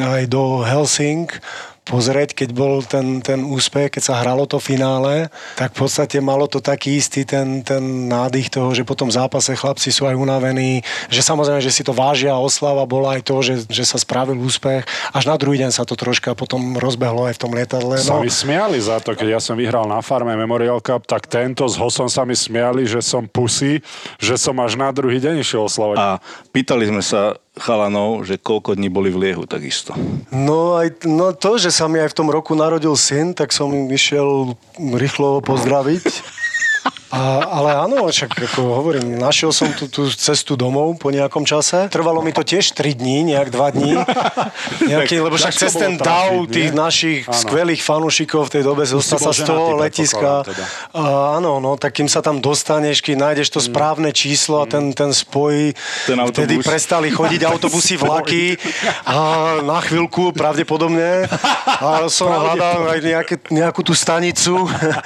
[0.00, 1.28] aj do Helsing
[1.82, 5.26] pozrieť, keď bol ten, ten úspech, keď sa hralo to finále,
[5.58, 9.58] tak v podstate malo to taký istý ten, ten nádych toho, že po tom zápase
[9.58, 13.36] chlapci sú aj unavení, že samozrejme, že si to vážia a oslava bola aj to,
[13.42, 14.86] že, že sa spravil úspech.
[15.10, 17.98] Až na druhý deň sa to troška potom rozbehlo aj v tom lietadle.
[17.98, 21.26] Sa No, mi smiali za to, keď ja som vyhral na farme Memorial Cup, tak
[21.26, 23.82] tento s Hosom sa mi smiali, že som pusy,
[24.22, 25.96] že som až na druhý deň išiel oslavať.
[25.98, 26.22] A
[26.54, 29.92] pýtali sme sa chalanov, že koľko dní boli v liehu takisto.
[30.32, 33.68] no, aj, no to, že sa mi aj v tom roku narodil syn, tak som
[33.76, 36.41] im išiel rýchlo pozdraviť.
[37.12, 41.92] A, ale áno, však ako hovorím, našiel som tú, tú cestu domov po nejakom čase.
[41.92, 43.92] Trvalo mi to tiež 3 dní, nejak 2 dní.
[44.92, 46.48] Nejaký, lebo však cez ten nie?
[46.48, 47.36] tých našich Áno.
[47.36, 50.48] skvelých fanúšikov v tej dobe zostal sa z toho letiska.
[50.48, 50.64] teda.
[50.96, 54.96] A, áno, no, tak kým sa tam dostaneš, keď nájdeš to správne číslo a ten,
[54.96, 55.76] ten spoj,
[56.08, 56.32] Ten autobus.
[56.32, 58.56] vtedy prestali chodiť autobusy, vlaky
[59.04, 59.16] a
[59.60, 61.28] na chvíľku pravdepodobne
[61.76, 64.64] a som hľadal aj nejaké, nejakú tú stanicu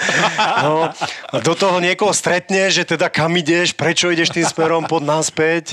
[0.64, 0.86] no,
[1.34, 5.72] a do toho niekoho stretne, že teda kam ideš, prečo ideš tým smerom pod náspäť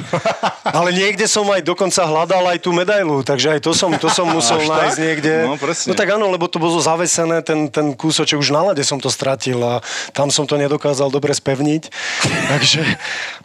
[0.63, 4.31] ale niekde som aj dokonca hľadal aj tú medailu, takže aj to som, to som
[4.31, 5.03] musel Až nájsť tak?
[5.03, 5.87] niekde No, presne.
[5.91, 9.11] no tak áno, lebo to bolo zavesené, ten, ten kúsoček už na lade som to
[9.11, 9.83] stratil a
[10.15, 11.91] tam som to nedokázal dobre spevniť.
[12.55, 12.81] Takže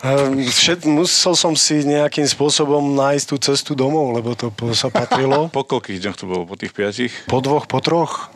[0.07, 5.51] um, všet, musel som si nejakým spôsobom nájsť tú cestu domov, lebo to sa patrilo.
[5.59, 6.43] Po koľkých dňoch to bolo?
[6.47, 7.13] Po tých piatich?
[7.27, 8.31] Po dvoch, po troch,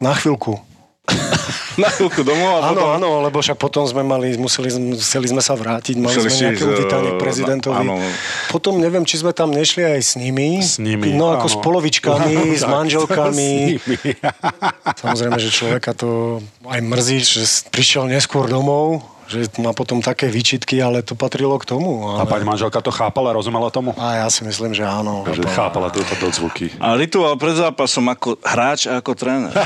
[0.00, 0.73] na chvíľku.
[1.74, 2.94] Na chvíľku domov a Áno, potom...
[2.94, 6.40] áno, lebo však potom sme mali, museli, sme- chceli sme sa vrátiť, mali Museli sme
[6.48, 7.82] nejaké uvítanie eh, k prezidentovi.
[7.82, 7.98] áno.
[8.46, 10.58] Potom neviem, či sme tam nešli aj s nimi.
[10.58, 11.50] S nimi, No ako áno.
[11.50, 13.50] s polovičkami, s Tak, manželkami.
[13.76, 14.22] s.
[14.96, 19.02] Samozrejme, že človeka to aj mrzí, že s- prišiel neskôr domov,
[19.34, 22.06] že má potom také výčitky, ale to patrilo k tomu.
[22.14, 22.30] A Ale...
[22.30, 23.90] pani manželka to chápala, rozumela tomu?
[23.98, 25.26] A ja si myslím, že áno.
[25.26, 26.78] Že chápala tieto dodzvuky.
[26.78, 29.50] A rituál pred zápasom ako hráč a ako tréner.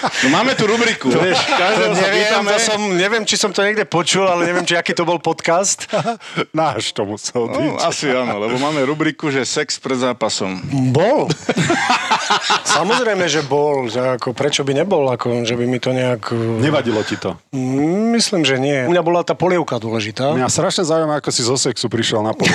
[0.00, 3.60] No máme tu rubriku, vieš, To každého sa neviem, to som, neviem, či som to
[3.60, 5.88] niekde počul, ale neviem, či aký to bol podcast.
[6.56, 7.60] Náš to musel byť.
[7.60, 10.60] No, asi áno, lebo máme rubriku, že sex pred zápasom.
[10.92, 11.28] Bol.
[12.76, 13.88] Samozrejme, že bol.
[13.88, 15.08] Ako, prečo by nebol?
[15.08, 16.32] Ako, že by mi to nejak...
[16.60, 17.36] Nevadilo ti to?
[17.52, 18.89] Mm, Myslím, že nie.
[18.90, 20.34] U mňa bola tá polievka dôležitá.
[20.34, 22.50] Mňa strašne zaujíma, ako si zo sexu prišiel na pol.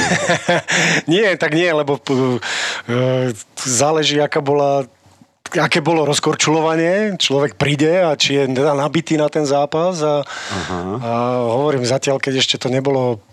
[1.12, 2.44] nie, tak nie, lebo uh,
[3.64, 4.84] záleží, aká bola
[5.56, 10.26] aké bolo rozkorčulovanie, človek príde a či je teda nabitý na ten zápas a,
[11.00, 11.12] a
[11.48, 13.24] hovorím zatiaľ, keď ešte to nebolo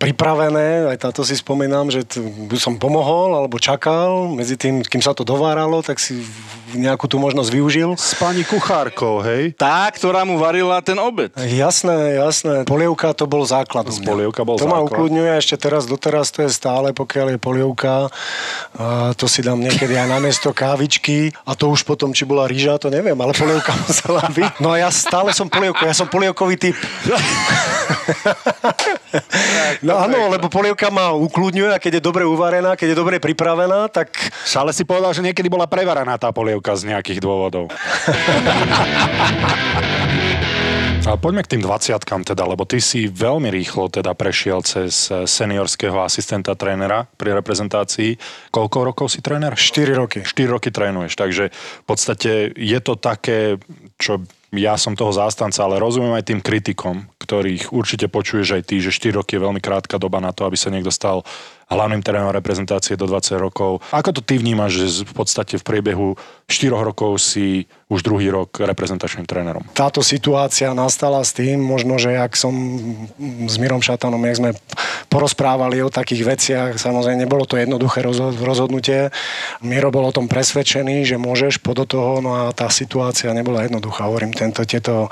[0.00, 2.24] pripravené, aj táto si spomínam, že t-
[2.56, 6.24] som pomohol alebo čakal, medzi tým, kým sa to dováralo, tak si
[6.72, 7.90] nejakú tú možnosť využil.
[8.00, 9.52] S pani kuchárkou, hej?
[9.58, 11.34] Tá, ktorá mu varila ten obed.
[11.36, 12.64] Jasné, jasné.
[12.64, 13.90] Polievka to bol základ.
[13.90, 14.06] mňa.
[14.06, 14.88] Polievka bol to ma základ.
[14.88, 18.08] ukludňuje ešte teraz, doteraz to je stále, pokiaľ je polievka.
[18.78, 22.46] A to si dám niekedy aj na miesto kávičky a to už potom, či bola
[22.48, 24.62] rýža, to neviem, ale polievka musela byť.
[24.62, 26.76] No a ja stále som polievko, ja som polievkový typ.
[29.90, 33.90] No áno, lebo polievka ma ukludňuje a keď je dobre uvarená, keď je dobre pripravená,
[33.90, 34.14] tak
[34.54, 37.66] Ale si povedal, že niekedy bola prevaraná tá polievka z nejakých dôvodov.
[41.00, 45.98] Ale poďme k tým 20 teda, lebo ty si veľmi rýchlo teda prešiel cez seniorského
[46.06, 48.14] asistenta trénera pri reprezentácii.
[48.54, 49.58] Koľko rokov si tréner?
[49.58, 50.22] 4 roky.
[50.22, 53.58] 4 roky trénuješ, takže v podstate je to také,
[53.98, 58.82] čo ja som toho zástanca, ale rozumiem aj tým kritikom, ktorých určite počuješ aj ty,
[58.82, 61.22] že 4 roky je veľmi krátka doba na to, aby sa niekto stal
[61.70, 63.80] hlavným trénerom reprezentácie do 20 rokov.
[63.94, 66.08] Ako to ty vnímaš, že v podstate v priebehu
[66.50, 69.62] 4 rokov si už druhý rok reprezentačným trénerom?
[69.80, 72.52] táto situácia nastala s tým, možno, že ak som
[73.48, 74.50] s Mirom Šatanom, jak sme
[75.08, 79.08] porozprávali o takých veciach, samozrejme nebolo to jednoduché rozho- rozhodnutie.
[79.64, 83.64] Miro bol o tom presvedčený, že môžeš po do toho, no a tá situácia nebola
[83.64, 84.06] jednoduchá.
[84.06, 85.08] Hovorím, tento, tieto,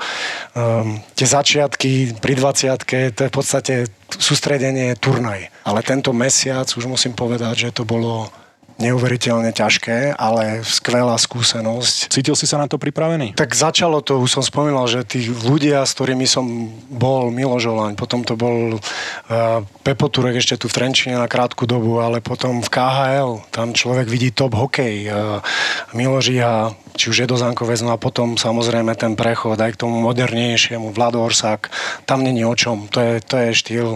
[0.53, 3.73] um, tie začiatky pri 20 to je v podstate
[4.17, 5.51] sústredenie turnaj.
[5.67, 8.33] Ale tento mesiac už musím povedať, že to bolo
[8.79, 12.09] neuveriteľne ťažké, ale skvelá skúsenosť.
[12.09, 13.35] Cítil si sa na to pripravený?
[13.35, 17.99] Tak začalo to, už som spomínal, že tí ľudia, s ktorými som bol, Milo Žolaň,
[17.99, 22.63] potom to bol uh, Pepo Turek ešte tu v Trenčine na krátku dobu, ale potom
[22.63, 25.43] v KHL, tam človek vidí top hokej, uh,
[25.91, 29.81] Milo Žiha, či už je do Zankovec, no a potom samozrejme ten prechod aj k
[29.87, 31.67] tomu modernejšiemu, Vlado Orsák,
[32.07, 33.87] tam není o čom, to je, to je štýl,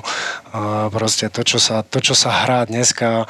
[0.53, 3.25] uh, proste to čo, sa, to, čo sa hrá dneska,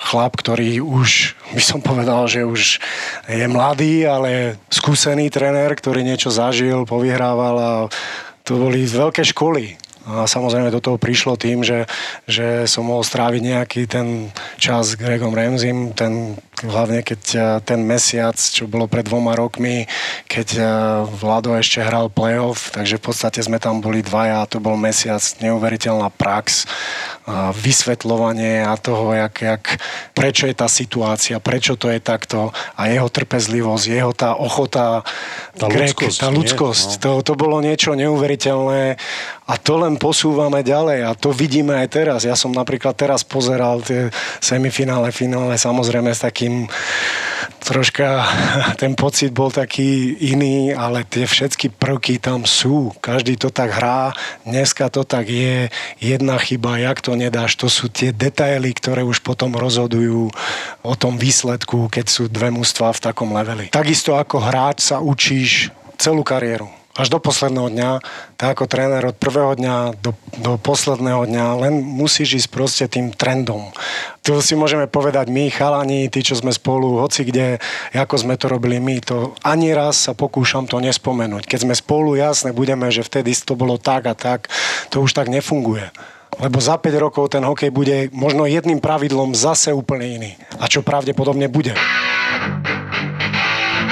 [0.00, 2.80] chlap, ktorý už, by som povedal, že už
[3.28, 7.72] je mladý, ale skúsený tréner, ktorý niečo zažil, povyhrával a
[8.42, 9.78] to boli veľké školy.
[10.02, 11.86] A samozrejme do toho prišlo tým, že,
[12.26, 17.86] že som mohol stráviť nejaký ten čas s Gregom Ramsym, ten, hlavne keď eh, ten
[17.86, 19.86] mesiac, čo bolo pred dvoma rokmi,
[20.26, 20.66] keď eh,
[21.06, 25.22] Vlado ešte hral playoff, takže v podstate sme tam boli dvaja a to bol mesiac,
[25.38, 26.66] neuveriteľná prax,
[27.22, 29.64] a vysvetľovanie a toho, jak, jak,
[30.10, 35.06] prečo je tá situácia, prečo to je takto a jeho trpezlivosť, jeho tá ochota,
[35.54, 36.36] Tá Greg, ľudskosť, tá nie?
[36.42, 36.98] ľudskosť No.
[36.98, 38.98] to, to bolo niečo neuveriteľné
[39.42, 42.20] a to len posúvame ďalej a to vidíme aj teraz.
[42.22, 46.70] Ja som napríklad teraz pozeral tie semifinále, finále, samozrejme s takým
[47.66, 48.22] troška
[48.82, 52.94] ten pocit bol taký iný, ale tie všetky prvky tam sú.
[53.02, 54.14] Každý to tak hrá,
[54.46, 59.26] dneska to tak je, jedna chyba, jak to nedáš, to sú tie detaily, ktoré už
[59.26, 60.30] potom rozhodujú
[60.86, 63.74] o tom výsledku, keď sú dve mužstva v takom leveli.
[63.74, 67.90] Takisto ako hráč sa učíš celú kariéru až do posledného dňa,
[68.36, 70.12] tak ako tréner od prvého dňa do,
[70.44, 73.72] do posledného dňa, len musíš ísť proste tým trendom.
[74.20, 77.56] Tu si môžeme povedať my, chalani, tí, čo sme spolu, hoci kde,
[77.96, 81.48] ako sme to robili my, to ani raz sa pokúšam to nespomenúť.
[81.48, 84.52] Keď sme spolu, jasne, budeme, že vtedy to bolo tak a tak,
[84.92, 85.88] to už tak nefunguje.
[86.40, 90.30] Lebo za 5 rokov ten hokej bude možno jedným pravidlom zase úplne iný.
[90.60, 91.76] A čo pravdepodobne bude.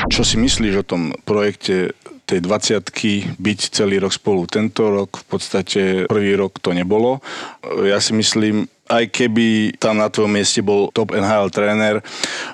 [0.08, 1.92] Čo si myslíš o tom projekte
[2.30, 4.46] tej 20 byť celý rok spolu?
[4.46, 7.18] Tento rok v podstate prvý rok to nebolo.
[7.82, 11.96] Ja si myslím, aj keby tam na tvojom mieste bol top NHL tréner,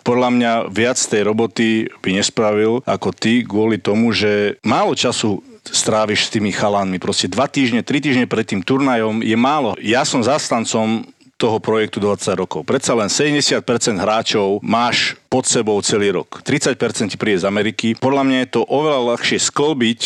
[0.05, 6.31] podľa mňa viac tej roboty by nespravil ako ty kvôli tomu, že málo času stráviš
[6.31, 7.03] s tými chalanmi.
[7.03, 9.75] Proste dva týždne, tri týždne pred tým turnajom je málo.
[9.83, 11.03] Ja som zastancom
[11.37, 12.65] toho projektu 20 rokov.
[12.65, 13.61] Predsa len 70%
[14.01, 16.41] hráčov máš pod sebou celý rok.
[16.41, 17.93] 30% ti príde z Ameriky.
[17.93, 20.01] Podľa mňa je to oveľa ľahšie sklbiť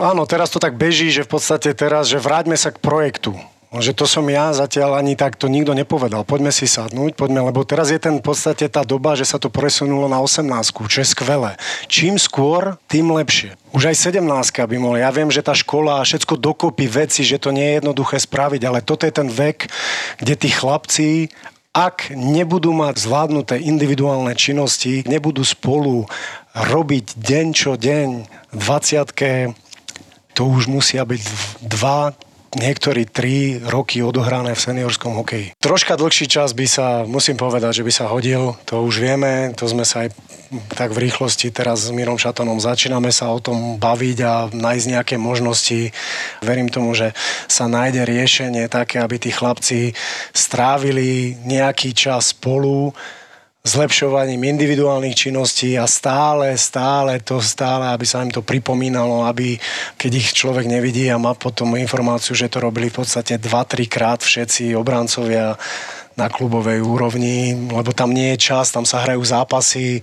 [0.00, 3.36] Áno, teraz to tak beží, že v podstate teraz, že vráťme sa k projektu.
[3.74, 6.22] Že to som ja zatiaľ ani tak to nikto nepovedal.
[6.22, 9.50] Poďme si sadnúť, poďme, lebo teraz je ten v podstate tá doba, že sa to
[9.50, 10.46] presunulo na 18,
[10.86, 11.58] čo je skvelé.
[11.90, 13.58] Čím skôr, tým lepšie.
[13.74, 14.22] Už aj 17
[14.70, 15.02] by mohla.
[15.02, 18.62] Ja viem, že tá škola a všetko dokopy veci, že to nie je jednoduché spraviť,
[18.62, 19.66] ale toto je ten vek,
[20.22, 21.34] kde tí chlapci
[21.74, 26.06] ak nebudú mať zvládnuté individuálne činnosti, nebudú spolu
[26.54, 29.58] robiť deň čo deň, 20
[30.34, 31.22] to už musia byť
[31.66, 32.14] dva,
[32.56, 35.54] niektorí tri roky odohrané v seniorskom hokeji.
[35.58, 39.66] Troška dlhší čas by sa, musím povedať, že by sa hodil, to už vieme, to
[39.66, 40.14] sme sa aj
[40.70, 45.16] tak v rýchlosti teraz s Mírom Šatonom začíname sa o tom baviť a nájsť nejaké
[45.18, 45.90] možnosti.
[46.44, 47.10] Verím tomu, že
[47.50, 49.96] sa nájde riešenie také, aby tí chlapci
[50.30, 52.94] strávili nejaký čas spolu,
[53.64, 59.56] zlepšovaním individuálnych činností a stále, stále to stále, aby sa im to pripomínalo, aby
[59.96, 64.20] keď ich človek nevidí a má potom informáciu, že to robili v podstate 2-3 krát
[64.20, 65.56] všetci obrancovia
[66.14, 69.98] na klubovej úrovni, lebo tam nie je čas, tam sa hrajú zápasy,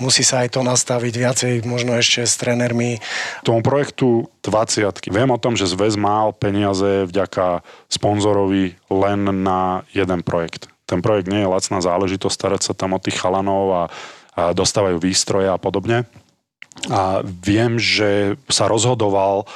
[0.00, 2.98] musí sa aj to nastaviť viacej, možno ešte s trénermi.
[3.46, 4.88] Tomu projektu 20.
[5.12, 11.32] Viem o tom, že zväz mal peniaze vďaka sponzorovi len na jeden projekt ten projekt
[11.32, 13.82] nie je lacná záležitosť, starať sa tam o tých chalanov a,
[14.36, 16.04] a dostávajú výstroje a podobne.
[16.92, 19.48] A viem, že sa rozhodoval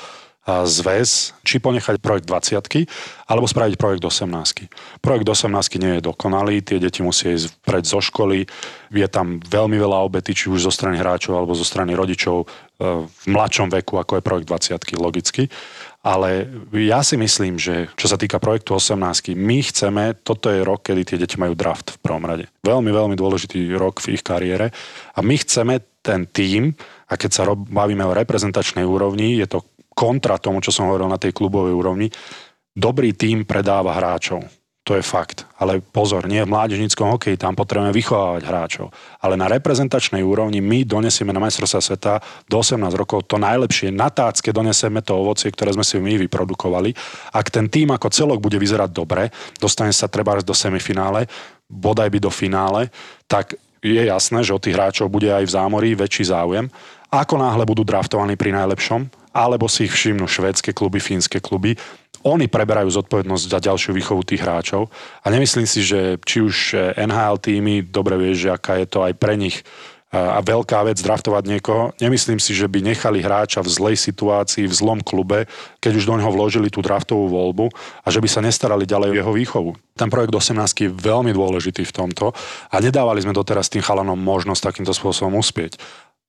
[0.46, 2.86] zväz, či ponechať projekt 20
[3.26, 7.98] alebo spraviť projekt 18 Projekt 18 nie je dokonalý, tie deti musia ísť preč zo
[7.98, 8.46] školy,
[8.94, 13.02] je tam veľmi veľa obety, či už zo strany hráčov alebo zo strany rodičov e,
[13.10, 15.50] v mladšom veku, ako je projekt 20 logicky.
[16.06, 20.86] Ale ja si myslím, že čo sa týka projektu 18, my chceme, toto je rok,
[20.86, 22.46] kedy tie deti majú draft v prvom rade.
[22.62, 24.70] Veľmi, veľmi dôležitý rok v ich kariére.
[25.18, 26.78] A my chceme ten tím,
[27.10, 29.66] a keď sa bavíme o reprezentačnej úrovni, je to
[29.98, 32.06] kontra tomu, čo som hovoril na tej klubovej úrovni,
[32.70, 34.46] dobrý tím predáva hráčov.
[34.86, 35.42] To je fakt.
[35.58, 38.94] Ale pozor, nie v mládežníckom hokeji, tam potrebujeme vychovávať hráčov.
[39.18, 42.12] Ale na reprezentačnej úrovni my donesieme na majstrovstvá sveta
[42.46, 43.90] do 18 rokov to najlepšie.
[43.90, 46.94] Na tácke donesieme to ovocie, ktoré sme si my vyprodukovali.
[47.34, 51.26] Ak ten tým ako celok bude vyzerať dobre, dostane sa treba do semifinále,
[51.66, 52.86] bodaj by do finále,
[53.26, 56.70] tak je jasné, že od tých hráčov bude aj v zámorí väčší záujem.
[57.10, 61.76] Ako náhle budú draftovaní pri najlepšom, alebo si ich všimnú švédske kluby, fínske kluby,
[62.26, 64.90] oni preberajú zodpovednosť za ďalšiu výchovu tých hráčov
[65.22, 69.14] a nemyslím si, že či už NHL týmy, dobre vieš, že aká je to aj
[69.14, 69.62] pre nich
[70.16, 71.90] a veľká vec draftovať niekoho.
[71.98, 75.50] Nemyslím si, že by nechali hráča v zlej situácii, v zlom klube,
[75.82, 79.18] keď už do neho vložili tú draftovú voľbu a že by sa nestarali ďalej o
[79.18, 79.70] jeho výchovu.
[79.98, 82.32] Ten projekt 18 je veľmi dôležitý v tomto
[82.70, 85.76] a nedávali sme doteraz tým chalanom možnosť takýmto spôsobom uspieť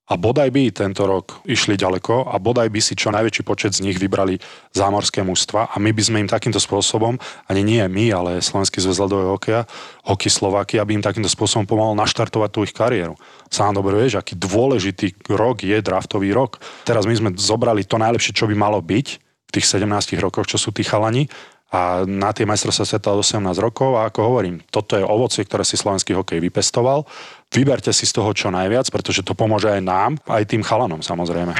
[0.08, 3.84] a bodaj by tento rok išli ďaleko a bodaj by si čo najväčší počet z
[3.84, 4.40] nich vybrali
[4.72, 8.96] zámorské mužstva a my by sme im takýmto spôsobom, ani nie my, ale Slovenský zväz
[9.04, 9.68] ľadového hokeja,
[10.08, 13.20] Hoky Slováky, aby im takýmto spôsobom pomohol naštartovať tú ich kariéru.
[13.52, 16.56] Sám dobre vieš, aký dôležitý rok je draftový rok.
[16.88, 19.06] Teraz my sme zobrali to najlepšie, čo by malo byť
[19.48, 19.88] v tých 17
[20.20, 21.28] rokoch, čo sú tí chalani
[21.68, 25.76] a na tie majstrovstvá sveta 18 rokov a ako hovorím, toto je ovocie, ktoré si
[25.76, 27.04] slovenský hokej vypestoval.
[27.52, 31.52] Vyberte si z toho čo najviac, pretože to pomôže aj nám, aj tým chalanom samozrejme.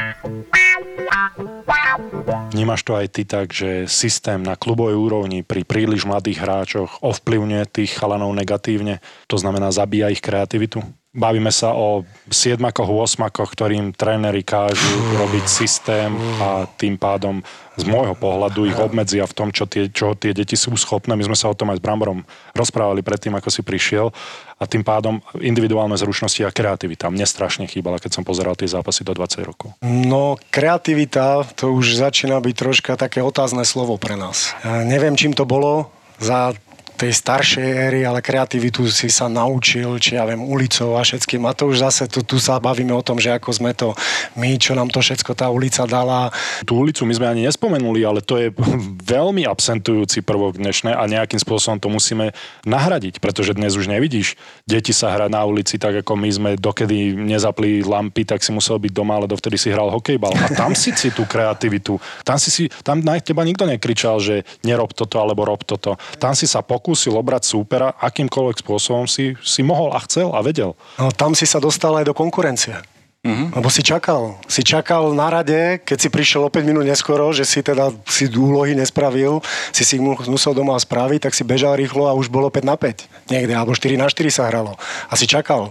[2.56, 7.64] Vnímaš to aj ty tak, že systém na klubovej úrovni pri príliš mladých hráčoch ovplyvňuje
[7.68, 9.04] tých chalanov negatívne?
[9.28, 10.80] To znamená, zabíja ich kreativitu?
[11.18, 17.42] Bavíme sa o siedmakoch, 8 ktorým tréneri kážu robiť systém a tým pádom
[17.74, 21.18] z môjho pohľadu ich obmedzia v tom, čo tie, čo tie deti sú schopné.
[21.18, 22.22] My sme sa o tom aj s Bramborom
[22.54, 24.14] rozprávali predtým, ako si prišiel
[24.58, 27.10] a tým pádom individuálne zručnosti a kreativita.
[27.10, 29.74] Mne strašne chýbala, keď som pozeral tie zápasy do 20 rokov.
[29.82, 34.54] No, kreativita, to už začína byť troška také otázne slovo pre nás.
[34.62, 35.90] Ja neviem, čím to bolo
[36.22, 36.54] za
[36.98, 41.46] tej staršej éry, ale kreativitu si sa naučil, či ja viem, ulicou a všetkým.
[41.46, 43.96] A to už zase, tu, tu sa bavíme o tom, že ako sme to
[44.34, 46.34] my, čo nám to všetko tá ulica dala.
[46.66, 48.50] Tú ulicu my sme ani nespomenuli, ale to je
[49.16, 52.36] veľmi absentujúci prvok dnešné a nejakým spôsobom to musíme
[52.68, 54.36] nahradiť, pretože dnes už nevidíš
[54.68, 58.76] deti sa hrať na ulici tak, ako my sme dokedy nezapli lampy, tak si musel
[58.76, 60.36] byť doma, ale dovtedy si hral hokejbal.
[60.36, 64.44] A tam si si tú kreativitu, tam si si, tam na teba nikto nekričal, že
[64.66, 65.96] nerob toto alebo rob toto.
[66.20, 70.40] Tam si sa pokúsil pokúsil obrať súpera akýmkoľvek spôsobom si, si mohol a chcel a
[70.40, 70.72] vedel.
[70.96, 72.80] No, tam si sa dostal aj do konkurencie.
[73.28, 73.52] Mm-hmm.
[73.52, 74.40] Lebo si čakal.
[74.48, 78.24] Si čakal na rade, keď si prišiel o 5 minút neskoro, že si teda si
[78.32, 82.64] úlohy nespravil, si si musel doma spraviť, tak si bežal rýchlo a už bolo 5
[82.64, 83.28] na 5.
[83.28, 84.72] Niekde, alebo 4 na 4 sa hralo.
[85.12, 85.68] A si čakal.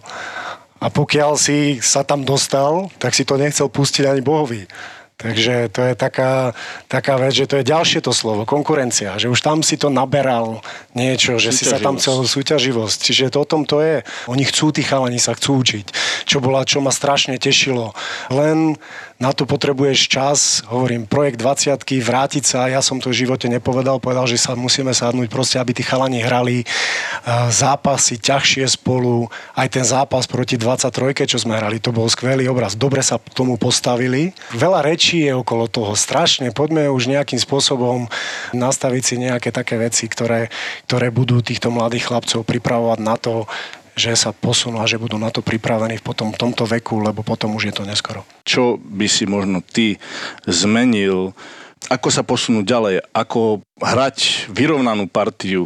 [0.78, 4.70] A pokiaľ si sa tam dostal, tak si to nechcel pustiť ani Bohovi.
[5.18, 6.54] Takže to je taká,
[6.86, 10.62] taká vec, že to je ďalšie to slovo, konkurencia, že už tam si to naberal
[10.94, 12.98] niečo, že si sa tam chcel súťaživosť.
[13.02, 14.06] Čiže to o tom to je.
[14.30, 15.86] Oni chcú, tí chalani sa chcú učiť,
[16.30, 17.98] čo, bola, čo ma strašne tešilo.
[18.30, 18.78] Len
[19.18, 23.98] na to potrebuješ čas, hovorím, projekt 20 vrátiť sa, ja som to v živote nepovedal,
[23.98, 26.62] povedal, že sa musíme sadnúť proste, aby tí chalani hrali
[27.50, 29.26] zápasy ťažšie spolu,
[29.58, 33.58] aj ten zápas proti 23, čo sme hrali, to bol skvelý obraz, dobre sa tomu
[33.58, 34.38] postavili.
[34.54, 38.06] Veľa rečí je okolo toho, strašne, poďme už nejakým spôsobom
[38.54, 40.54] nastaviť si nejaké také veci, ktoré,
[40.86, 43.50] ktoré budú týchto mladých chlapcov pripravovať na to,
[43.98, 47.58] že sa posunú a že budú na to pripravení v potom tomto veku, lebo potom
[47.58, 48.22] už je to neskoro.
[48.46, 49.98] Čo by si možno ty
[50.46, 51.34] zmenil,
[51.90, 55.66] ako sa posunúť ďalej, ako hrať vyrovnanú partiu,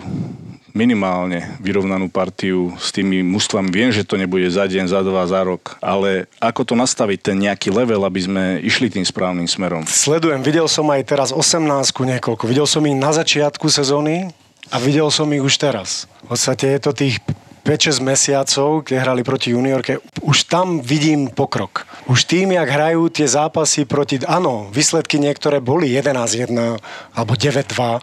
[0.72, 3.68] minimálne vyrovnanú partiu s tými mústvami.
[3.72, 7.38] Viem, že to nebude za deň, za dva, za rok, ale ako to nastaviť, ten
[7.44, 9.84] nejaký level, aby sme išli tým správnym smerom?
[9.84, 11.60] Sledujem, videl som aj teraz 18
[11.92, 12.44] niekoľko.
[12.48, 14.32] Videl som ich na začiatku sezóny
[14.72, 16.08] a videl som ich už teraz.
[16.24, 17.20] V podstate je to tých
[17.62, 21.86] 5-6 mesiacov, keď hrali proti juniorke, už tam vidím pokrok.
[22.10, 24.20] Už tým, jak hrajú tie zápasy proti...
[24.26, 26.82] Áno, výsledky niektoré boli 11-1
[27.14, 28.02] alebo 9-2,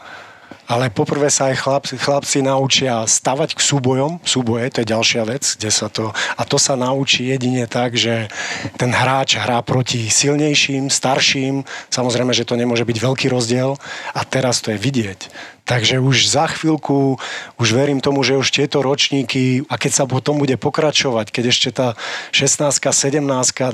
[0.68, 4.20] ale poprvé sa aj chlapci, chlapci naučia stavať k súbojom.
[4.20, 6.12] Súboje, to je ďalšia vec, kde sa to...
[6.12, 8.28] A to sa naučí jedine tak, že
[8.76, 11.64] ten hráč hrá proti silnejším, starším.
[11.88, 13.80] Samozrejme, že to nemôže byť veľký rozdiel.
[14.12, 15.32] A teraz to je vidieť.
[15.68, 17.20] Takže už za chvíľku,
[17.60, 21.68] už verím tomu, že už tieto ročníky, a keď sa potom bude pokračovať, keď ešte
[21.76, 21.92] tá
[22.32, 23.20] 16 17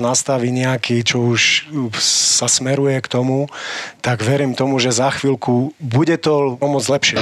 [0.03, 3.47] nastaví nejaký, čo už sa smeruje k tomu,
[4.03, 7.15] tak verím tomu, že za chvíľku bude to o moc lepšie.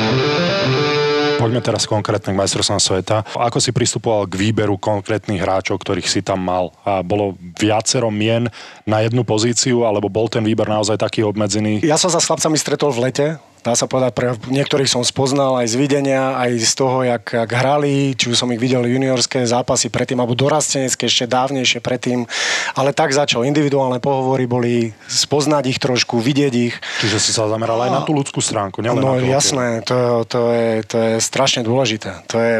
[1.37, 3.17] Poďme teraz konkrétne k majstrovstvám sveta.
[3.37, 6.73] Ako si pristupoval k výberu konkrétnych hráčov, ktorých si tam mal?
[6.81, 8.49] A bolo viacero mien
[8.89, 11.83] na jednu pozíciu, alebo bol ten výber naozaj taký obmedzený?
[11.85, 13.27] Ja som sa s chlapcami stretol v lete,
[13.63, 17.49] dá sa povedať, pre niektorých som spoznal aj z videnia, aj z toho, jak, jak
[17.49, 22.27] hrali, či už som ich videl juniorské zápasy predtým, alebo dorastenecké ešte dávnejšie predtým,
[22.75, 23.47] ale tak začal.
[23.47, 24.75] Individuálne pohovory boli
[25.07, 26.75] spoznať ich trošku, vidieť ich.
[26.99, 30.27] Čiže si sa zameral aj na tú ľudskú stránku, nielen No na tú jasné, to,
[30.27, 32.19] to, je, to je strašne dôležité.
[32.27, 32.55] To je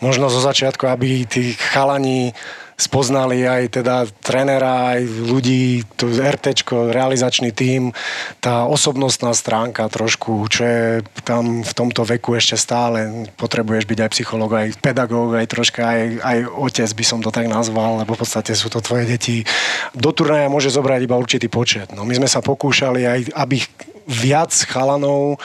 [0.00, 2.32] možno zo začiatku, aby tí chalani
[2.74, 7.94] spoznali aj teda trénera, aj ľudí, to RT, realizačný tím,
[8.42, 10.86] tá osobnostná stránka trošku, čo je
[11.22, 13.30] tam v tomto veku ešte stále.
[13.38, 17.46] Potrebuješ byť aj psychológ, aj pedagóg, aj troška aj, aj otec by som to tak
[17.46, 19.46] nazval, lebo v podstate sú to tvoje deti.
[19.94, 21.94] Do turnaja môže zobrať iba určitý počet.
[21.94, 23.62] No my sme sa pokúšali aj, aby
[24.04, 25.40] viac chalanov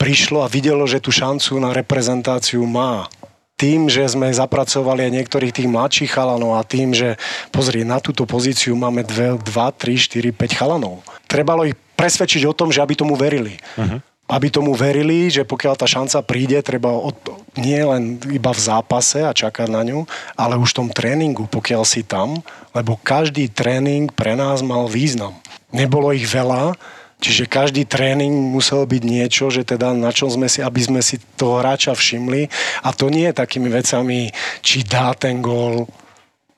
[0.00, 3.04] prišlo a videlo, že tú šancu na reprezentáciu má
[3.60, 7.20] tým, že sme zapracovali aj niektorých tých mladších chalanov a tým, že
[7.52, 11.04] pozri, na túto pozíciu máme 2, 3, 4, 5 chalanov.
[11.28, 13.60] Trebalo ich presvedčiť o tom, že aby tomu verili.
[13.76, 14.00] Uh-huh.
[14.32, 17.12] Aby tomu verili, že pokiaľ tá šanca príde, treba od,
[17.60, 20.08] nie len iba v zápase a čakať na ňu,
[20.40, 22.40] ale už v tom tréningu, pokiaľ si tam,
[22.72, 25.36] lebo každý tréning pre nás mal význam.
[25.68, 26.72] Nebolo ich veľa,
[27.20, 31.20] Čiže každý tréning musel byť niečo, že teda na čom sme si, aby sme si
[31.36, 32.48] toho hráča všimli.
[32.82, 34.32] A to nie je takými vecami,
[34.64, 35.84] či dá ten gól,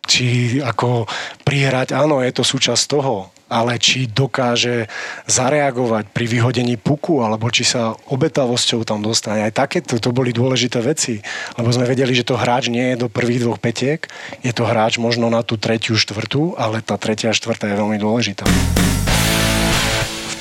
[0.07, 1.11] či ako
[1.43, 1.99] prihrať.
[1.99, 4.89] Áno, je to súčasť toho ale či dokáže
[5.29, 9.45] zareagovať pri vyhodení puku, alebo či sa obetavosťou tam dostane.
[9.45, 11.21] Aj takéto to boli dôležité veci,
[11.61, 14.09] lebo sme vedeli, že to hráč nie je do prvých dvoch petiek,
[14.41, 18.49] je to hráč možno na tú tretiu, štvrtú, ale tá tretia štvrtá je veľmi dôležitá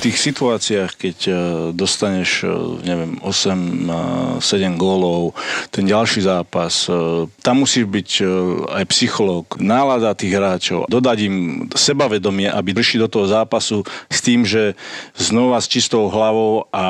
[0.02, 1.32] tých situáciách, keď e,
[1.70, 2.46] dostaneš, e,
[2.82, 5.38] neviem, 8, 7 e, gólov,
[5.70, 6.90] ten ďalší zápas,
[7.40, 8.10] tam musí byť
[8.72, 11.36] aj psychológ, nálada tých hráčov, dodať im
[11.70, 14.74] sebavedomie, aby prišli do toho zápasu s tým, že
[15.14, 16.84] znova s čistou hlavou a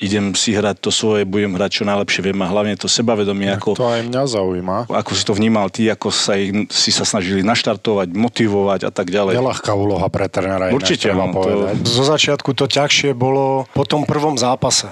[0.00, 3.52] idem si hrať to svoje, budem hrať čo najlepšie viem a hlavne to sebavedomie.
[3.52, 4.76] ako, to aj mňa zaujíma.
[4.88, 9.12] Ako si to vnímal ty, ako sa ich, si sa snažili naštartovať, motivovať a tak
[9.12, 9.36] ďalej.
[9.36, 10.72] Nelahká úloha pre trénera.
[10.72, 11.76] Určite, no, to...
[11.84, 14.86] Zo začiatku začiatku to ťažšie bolo po tom prvom zápase.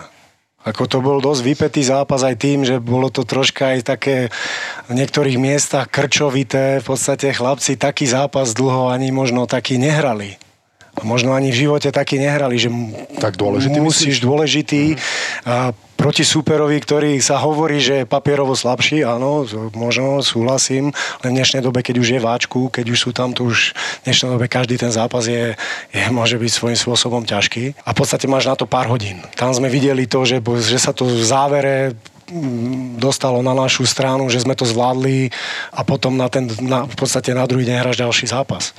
[0.64, 4.16] Ako to bol dosť vypetý zápas aj tým, že bolo to troška aj také
[4.88, 6.82] v niektorých miestach krčovité.
[6.82, 10.40] V podstate chlapci taký zápas dlho ani možno taký nehrali.
[10.94, 12.70] A možno ani v živote taký nehrali, že
[13.18, 14.26] tak dôležitý musíš myslíš?
[14.26, 14.82] dôležitý
[15.42, 20.90] a proti súperovi, ktorý sa hovorí, že je papierovo slabší, áno, možno súhlasím,
[21.22, 24.02] len v dnešnej dobe, keď už je váčku, keď už sú tam, tu už v
[24.10, 25.54] dnešnej dobe každý ten zápas je,
[25.94, 27.86] je, môže byť svojím spôsobom ťažký.
[27.86, 29.22] A v podstate máš na to pár hodín.
[29.38, 31.76] Tam sme videli to, že, že sa to v závere
[32.28, 35.30] mm, dostalo na našu stranu, že sme to zvládli
[35.72, 38.76] a potom na ten, na, v podstate na druhý deň hráš ďalší zápas.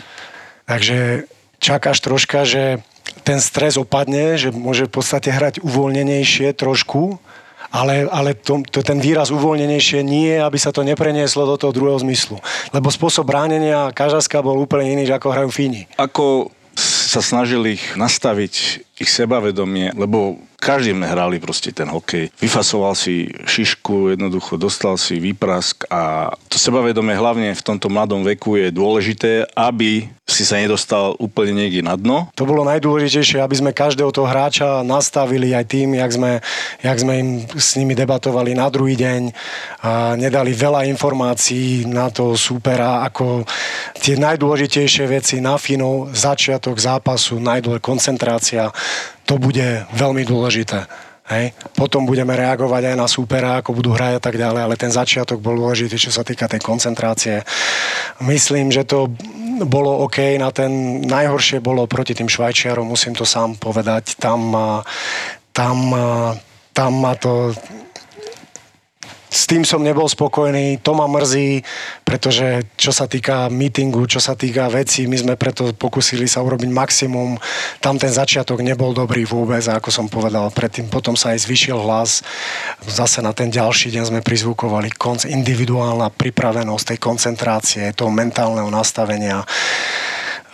[0.67, 1.25] Takže
[1.61, 2.83] čakáš troška, že
[3.21, 7.21] ten stres opadne, že môže v podstate hrať uvoľnenejšie trošku
[7.75, 11.99] ale, ale to, to, ten výraz uvoľnenejšie nie aby sa to neprenieslo do toho druhého
[11.99, 12.39] zmyslu.
[12.71, 15.83] Lebo spôsob bránenia Kažaska bol úplne iný, ako hrajú Fíni.
[15.99, 22.33] Ako sa snažili ich nastaviť ich sebavedomie, lebo každý sme hrali proste ten hokej.
[22.41, 28.57] Vyfasoval si šišku, jednoducho dostal si výprask a to sebavedomie hlavne v tomto mladom veku
[28.57, 32.33] je dôležité, aby si sa nedostal úplne niekde na dno.
[32.33, 36.31] To bolo najdôležitejšie, aby sme každého toho hráča nastavili aj tým, jak sme,
[36.81, 39.21] jak sme im s nimi debatovali na druhý deň
[39.85, 43.45] a nedali veľa informácií na to supera, ako
[44.01, 48.63] tie najdôležitejšie veci na Finov, začiatok zápasu, najdôležitejšia koncentrácia,
[49.25, 50.85] to bude veľmi dôležité.
[51.25, 51.57] Hej.
[51.73, 55.41] Potom budeme reagovať aj na súpera, ako budú hrať a tak ďalej, ale ten začiatok
[55.41, 57.41] bol dôležitý, čo sa týka tej koncentrácie.
[58.21, 59.09] Myslím, že to
[59.65, 64.21] bolo OK, na ten najhoršie bolo proti tým Švajčiarom, musím to sám povedať.
[64.21, 64.53] Tam,
[65.49, 65.77] tam,
[66.77, 67.57] tam ma to
[69.45, 71.61] s tým som nebol spokojný, to ma mrzí,
[72.01, 76.73] pretože čo sa týka meetingu, čo sa týka vecí, my sme preto pokusili sa urobiť
[76.73, 77.37] maximum.
[77.77, 82.25] Tam ten začiatok nebol dobrý vôbec ako som povedal predtým, potom sa aj zvyšil hlas.
[82.89, 84.89] Zase na ten ďalší deň sme prizvukovali
[85.29, 89.45] individuálna pripravenosť tej koncentrácie, toho mentálneho nastavenia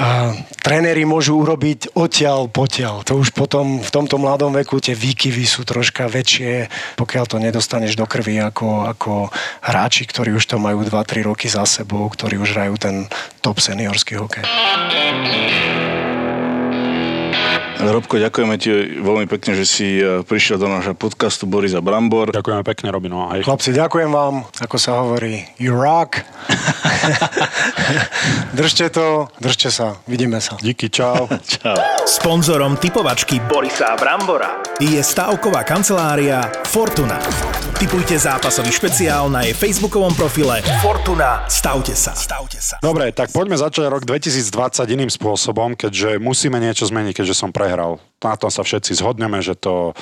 [0.01, 0.33] a
[0.65, 3.05] tréneri môžu urobiť odtiaľ potiaľ.
[3.05, 6.65] To už potom v tomto mladom veku tie výkyvy sú troška väčšie,
[6.97, 9.29] pokiaľ to nedostaneš do krvi ako, ako
[9.61, 13.05] hráči, ktorí už to majú 2-3 roky za sebou, ktorí už hrajú ten
[13.45, 14.41] top seniorský hokej.
[17.81, 18.69] Robko, ďakujeme ti
[19.01, 22.29] veľmi pekne, že si e, prišiel do nášho podcastu Borisa Brambor.
[22.29, 23.25] Ďakujeme pekne, Robino.
[23.25, 23.41] Aj.
[23.41, 26.21] Chlapci, ďakujem vám, ako sa hovorí, you rock.
[28.59, 30.61] držte to, držte sa, vidíme sa.
[30.61, 31.25] Díky, čau.
[31.51, 31.77] Čau.
[32.05, 37.17] Sponzorom typovačky Borisa Brambora je stavková kancelária Fortuna.
[37.81, 41.49] Typujte zápasový špeciál na jej facebookovom profile Fortuna.
[41.49, 42.13] Stavte sa.
[42.13, 42.77] Stavte sa.
[42.77, 48.03] Dobre, tak poďme začať rok 2020 iným spôsobom, keďže musíme niečo zmeniť, keďže som prehral.
[48.19, 49.95] Na tom sa všetci zhodneme, že to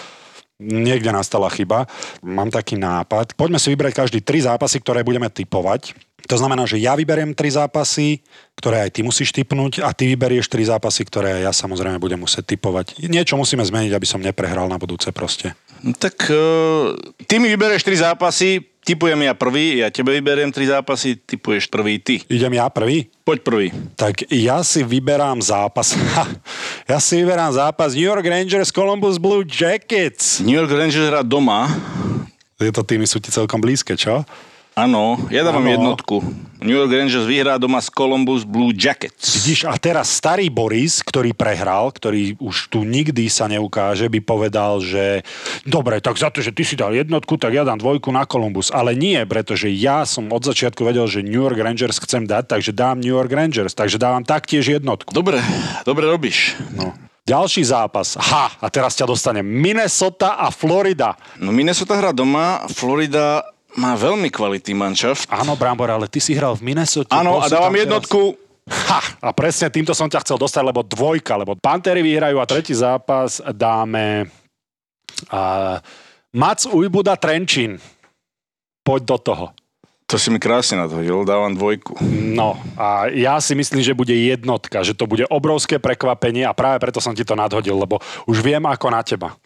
[0.57, 1.86] niekde nastala chyba.
[2.26, 3.38] Mám taký nápad.
[3.38, 5.93] Poďme si vybrať každý tri zápasy, ktoré budeme typovať.
[6.28, 8.20] To znamená, že ja vyberiem tri zápasy,
[8.59, 12.57] ktoré aj ty musíš typnúť a ty vyberieš tri zápasy, ktoré ja samozrejme budem musieť
[12.57, 12.99] typovať.
[13.07, 15.55] Niečo musíme zmeniť, aby som neprehral na budúce proste.
[15.80, 16.91] No tak uh,
[17.23, 22.01] ty mi vyberieš tri zápasy, typujem ja prvý, ja tebe vyberiem tri zápasy, typuješ prvý
[22.01, 22.19] ty.
[22.27, 23.07] Idem ja prvý?
[23.23, 23.67] Poď prvý.
[23.95, 25.95] Tak ja si vyberám zápas.
[26.91, 30.43] ja si vyberám zápas New York Rangers Columbus Blue Jackets.
[30.43, 31.69] New York Rangers hrá doma.
[32.59, 34.27] Tieto týmy sú ti celkom blízke, čo?
[34.78, 35.74] Áno, ja dávam Áno.
[35.76, 36.22] jednotku.
[36.59, 39.39] New York Rangers vyhrá doma s Columbus Blue Jackets.
[39.39, 44.84] Vidíš, a teraz starý Boris, ktorý prehral, ktorý už tu nikdy sa neukáže, by povedal,
[44.84, 45.24] že
[45.63, 48.76] dobre, tak za to, že ty si dal jednotku, tak ja dám dvojku na Columbus.
[48.76, 52.76] Ale nie, pretože ja som od začiatku vedel, že New York Rangers chcem dať, takže
[52.76, 53.72] dám New York Rangers.
[53.72, 55.15] Takže dávam taktiež jednotku.
[55.15, 55.39] Dobre,
[55.88, 56.59] dobre robíš.
[56.76, 56.91] No.
[57.24, 58.17] Ďalší zápas.
[58.17, 61.13] Ha, a teraz ťa dostane Minnesota a Florida.
[61.38, 63.45] No Minnesota hrá doma, Florida
[63.78, 65.30] má veľmi kvalitný manšaft.
[65.30, 67.13] Áno, Brambor, ale ty si hral v Minnesota.
[67.13, 68.22] Áno, a dávam teraz- jednotku.
[68.70, 72.70] Ha, a presne týmto som ťa chcel dostať, lebo dvojka, lebo Pantery vyhrajú a tretí
[72.78, 74.30] zápas dáme
[75.34, 75.82] a,
[76.30, 77.82] Mac Ujbuda Trenčín.
[78.86, 79.45] Poď do toho.
[80.09, 82.01] To si mi krásne nadhodil, dávam dvojku.
[82.34, 86.82] No a ja si myslím, že bude jednotka, že to bude obrovské prekvapenie a práve
[86.82, 89.38] preto som ti to nadhodil, lebo už viem ako na teba.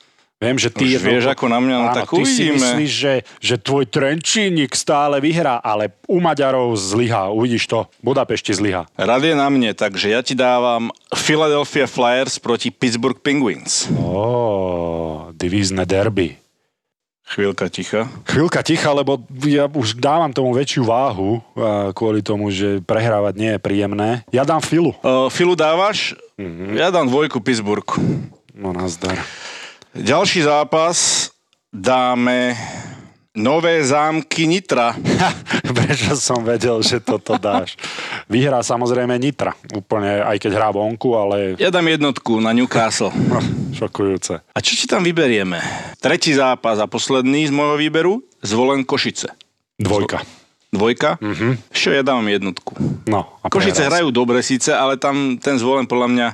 [0.43, 3.13] Viem, že ty Už vieš ako na mňa, no Áno, tak ty si myslíš, že,
[3.39, 7.31] že tvoj Trenčínik stále vyhrá, ale u Maďarov zlyhá.
[7.31, 7.87] Uvidíš to.
[8.03, 8.83] Budapešti zlyhá.
[8.99, 13.87] Rad je na mne, takže ja ti dávam Philadelphia Flyers proti Pittsburgh Penguins.
[13.95, 16.43] Ó, divízne derby.
[17.23, 18.11] Chvíľka ticha.
[18.27, 23.51] Chvíľka ticha, lebo ja už dávam tomu väčšiu váhu a kvôli tomu, že prehrávať nie
[23.55, 24.09] je príjemné.
[24.35, 24.91] Ja dám Filu.
[24.99, 26.19] Uh, Filu dávaš?
[26.75, 27.87] Ja dám dvojku Pittsburgh.
[28.53, 29.17] No nazdar.
[29.93, 31.29] Ďalší zápas
[31.69, 32.57] dáme
[33.33, 34.93] Nové zámky Nitra.
[35.77, 37.77] Prečo som vedel, že toto dáš?
[38.29, 39.53] Vyhrá samozrejme Nitra.
[39.73, 43.13] Úplne, aj keď hrá vonku, ale Ja dám jednotku na Newcastle.
[43.13, 43.37] no,
[43.73, 44.41] šokujúce.
[44.41, 45.61] A čo ti tam vyberieme?
[45.97, 48.21] Tretí zápas a posledný z môjho výberu?
[48.41, 49.33] Zvolen Košice.
[49.77, 50.21] Dvojka.
[50.73, 51.21] Dvojka?
[51.21, 51.69] Mm-hmm.
[51.69, 52.73] Ešte ja dávam jednotku.
[53.05, 56.27] No, a Košice hrajú dobre síce, ale tam ten zvolen podľa mňa,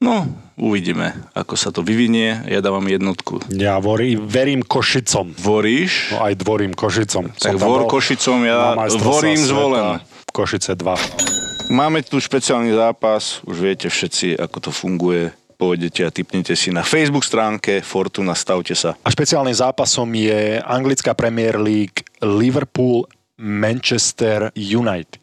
[0.00, 0.26] no,
[0.56, 2.44] uvidíme, ako sa to vyvinie.
[2.48, 3.44] Ja dávam jednotku.
[3.52, 5.36] Ja vorí, verím Košicom.
[5.36, 6.16] Voríš?
[6.16, 7.32] No aj dvorím Košicom.
[7.36, 10.00] Tak Som vor Košicom, ja vorím zvolen.
[10.30, 11.74] Košice 2.
[11.74, 15.34] Máme tu špeciálny zápas, už viete všetci, ako to funguje.
[15.60, 18.96] pôjdete a typnete si na Facebook stránke Fortuna, stavte sa.
[19.04, 23.04] A špeciálnym zápasom je anglická Premier League Liverpool
[23.36, 25.20] Manchester United.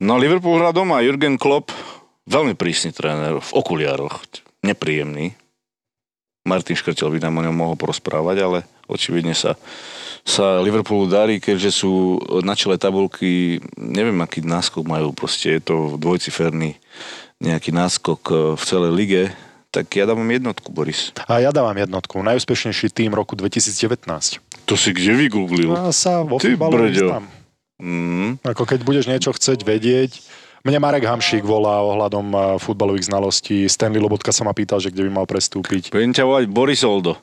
[0.00, 1.68] No Liverpool hrá doma, Jurgen Klopp,
[2.28, 4.24] veľmi prísny tréner, v okuliároch,
[4.64, 5.36] nepríjemný.
[6.44, 9.56] Martin Škrtel by nám o ňom mohol porozprávať, ale očividne sa,
[10.20, 15.96] sa Liverpoolu darí, keďže sú na čele tabulky, neviem aký náskok majú, proste je to
[15.96, 16.76] dvojciferný
[17.40, 19.22] nejaký náskok eh, v celej lige,
[19.74, 21.10] tak ja dávam jednotku, Boris.
[21.26, 22.22] A ja dávam jednotku.
[22.22, 24.06] Najúspešnejší tým roku 2019.
[24.70, 25.74] To si kde vygooglil?
[25.74, 27.26] Ja sa vo Ty brďo.
[27.82, 28.38] Mm.
[28.46, 30.22] Ako keď budeš niečo chcieť vedieť,
[30.64, 33.68] mne Marek Hamšík volá ohľadom a, futbalových znalostí.
[33.68, 35.92] Stanley Lobotka sa ma pýtal, že kde by mal prestúpiť.
[35.92, 37.20] Budem ťa volať Borisoldo.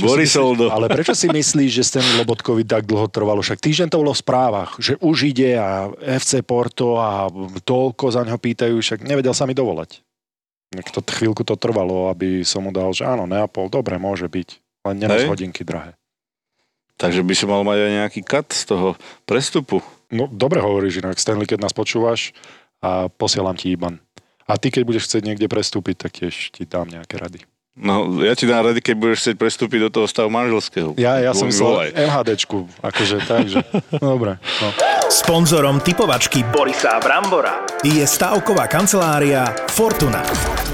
[0.00, 0.72] Borisoldo.
[0.72, 3.44] Ale prečo si myslíš, že Stanley Lobotkovi tak dlho trvalo?
[3.44, 7.28] Však týždeň to bolo v správach, že už ide a FC Porto a
[7.68, 10.00] toľko za ňo pýtajú, však nevedel sa mi dovolať.
[10.72, 14.48] To chvíľku to trvalo, aby som mu dal, že áno, Neapol, dobre, môže byť.
[14.88, 15.96] Len nenos hodinky drahé.
[16.98, 18.88] Takže by si mal mať aj nejaký kat z toho
[19.28, 19.80] prestupu.
[20.08, 22.32] No, dobre hovoríš inak, Stanley, keď nás počúvaš
[22.80, 24.00] a posielam ti IBAN.
[24.48, 27.44] A ty, keď budeš chcieť niekde prestúpiť, tak tiež ti dám nejaké rady.
[27.78, 30.98] No, ja ti dám rady, keď budeš chcieť prestúpiť do toho stavu manželského.
[30.98, 33.62] Ja, ja som myslel MHDčku, akože, takže,
[34.02, 34.40] no, dobre.
[34.58, 34.68] No.
[35.08, 40.26] Sponzorom typovačky Borisa Brambora je stavková kancelária Fortuna.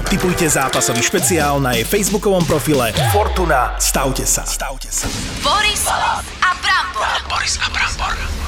[0.09, 3.77] Typujte zápasový špeciál na jej facebookovom profile Fortuna.
[3.77, 4.41] Stavte sa.
[4.43, 5.05] Stavte sa.
[5.45, 7.15] Boris a Brambor.
[7.29, 8.44] Boris a Brambor.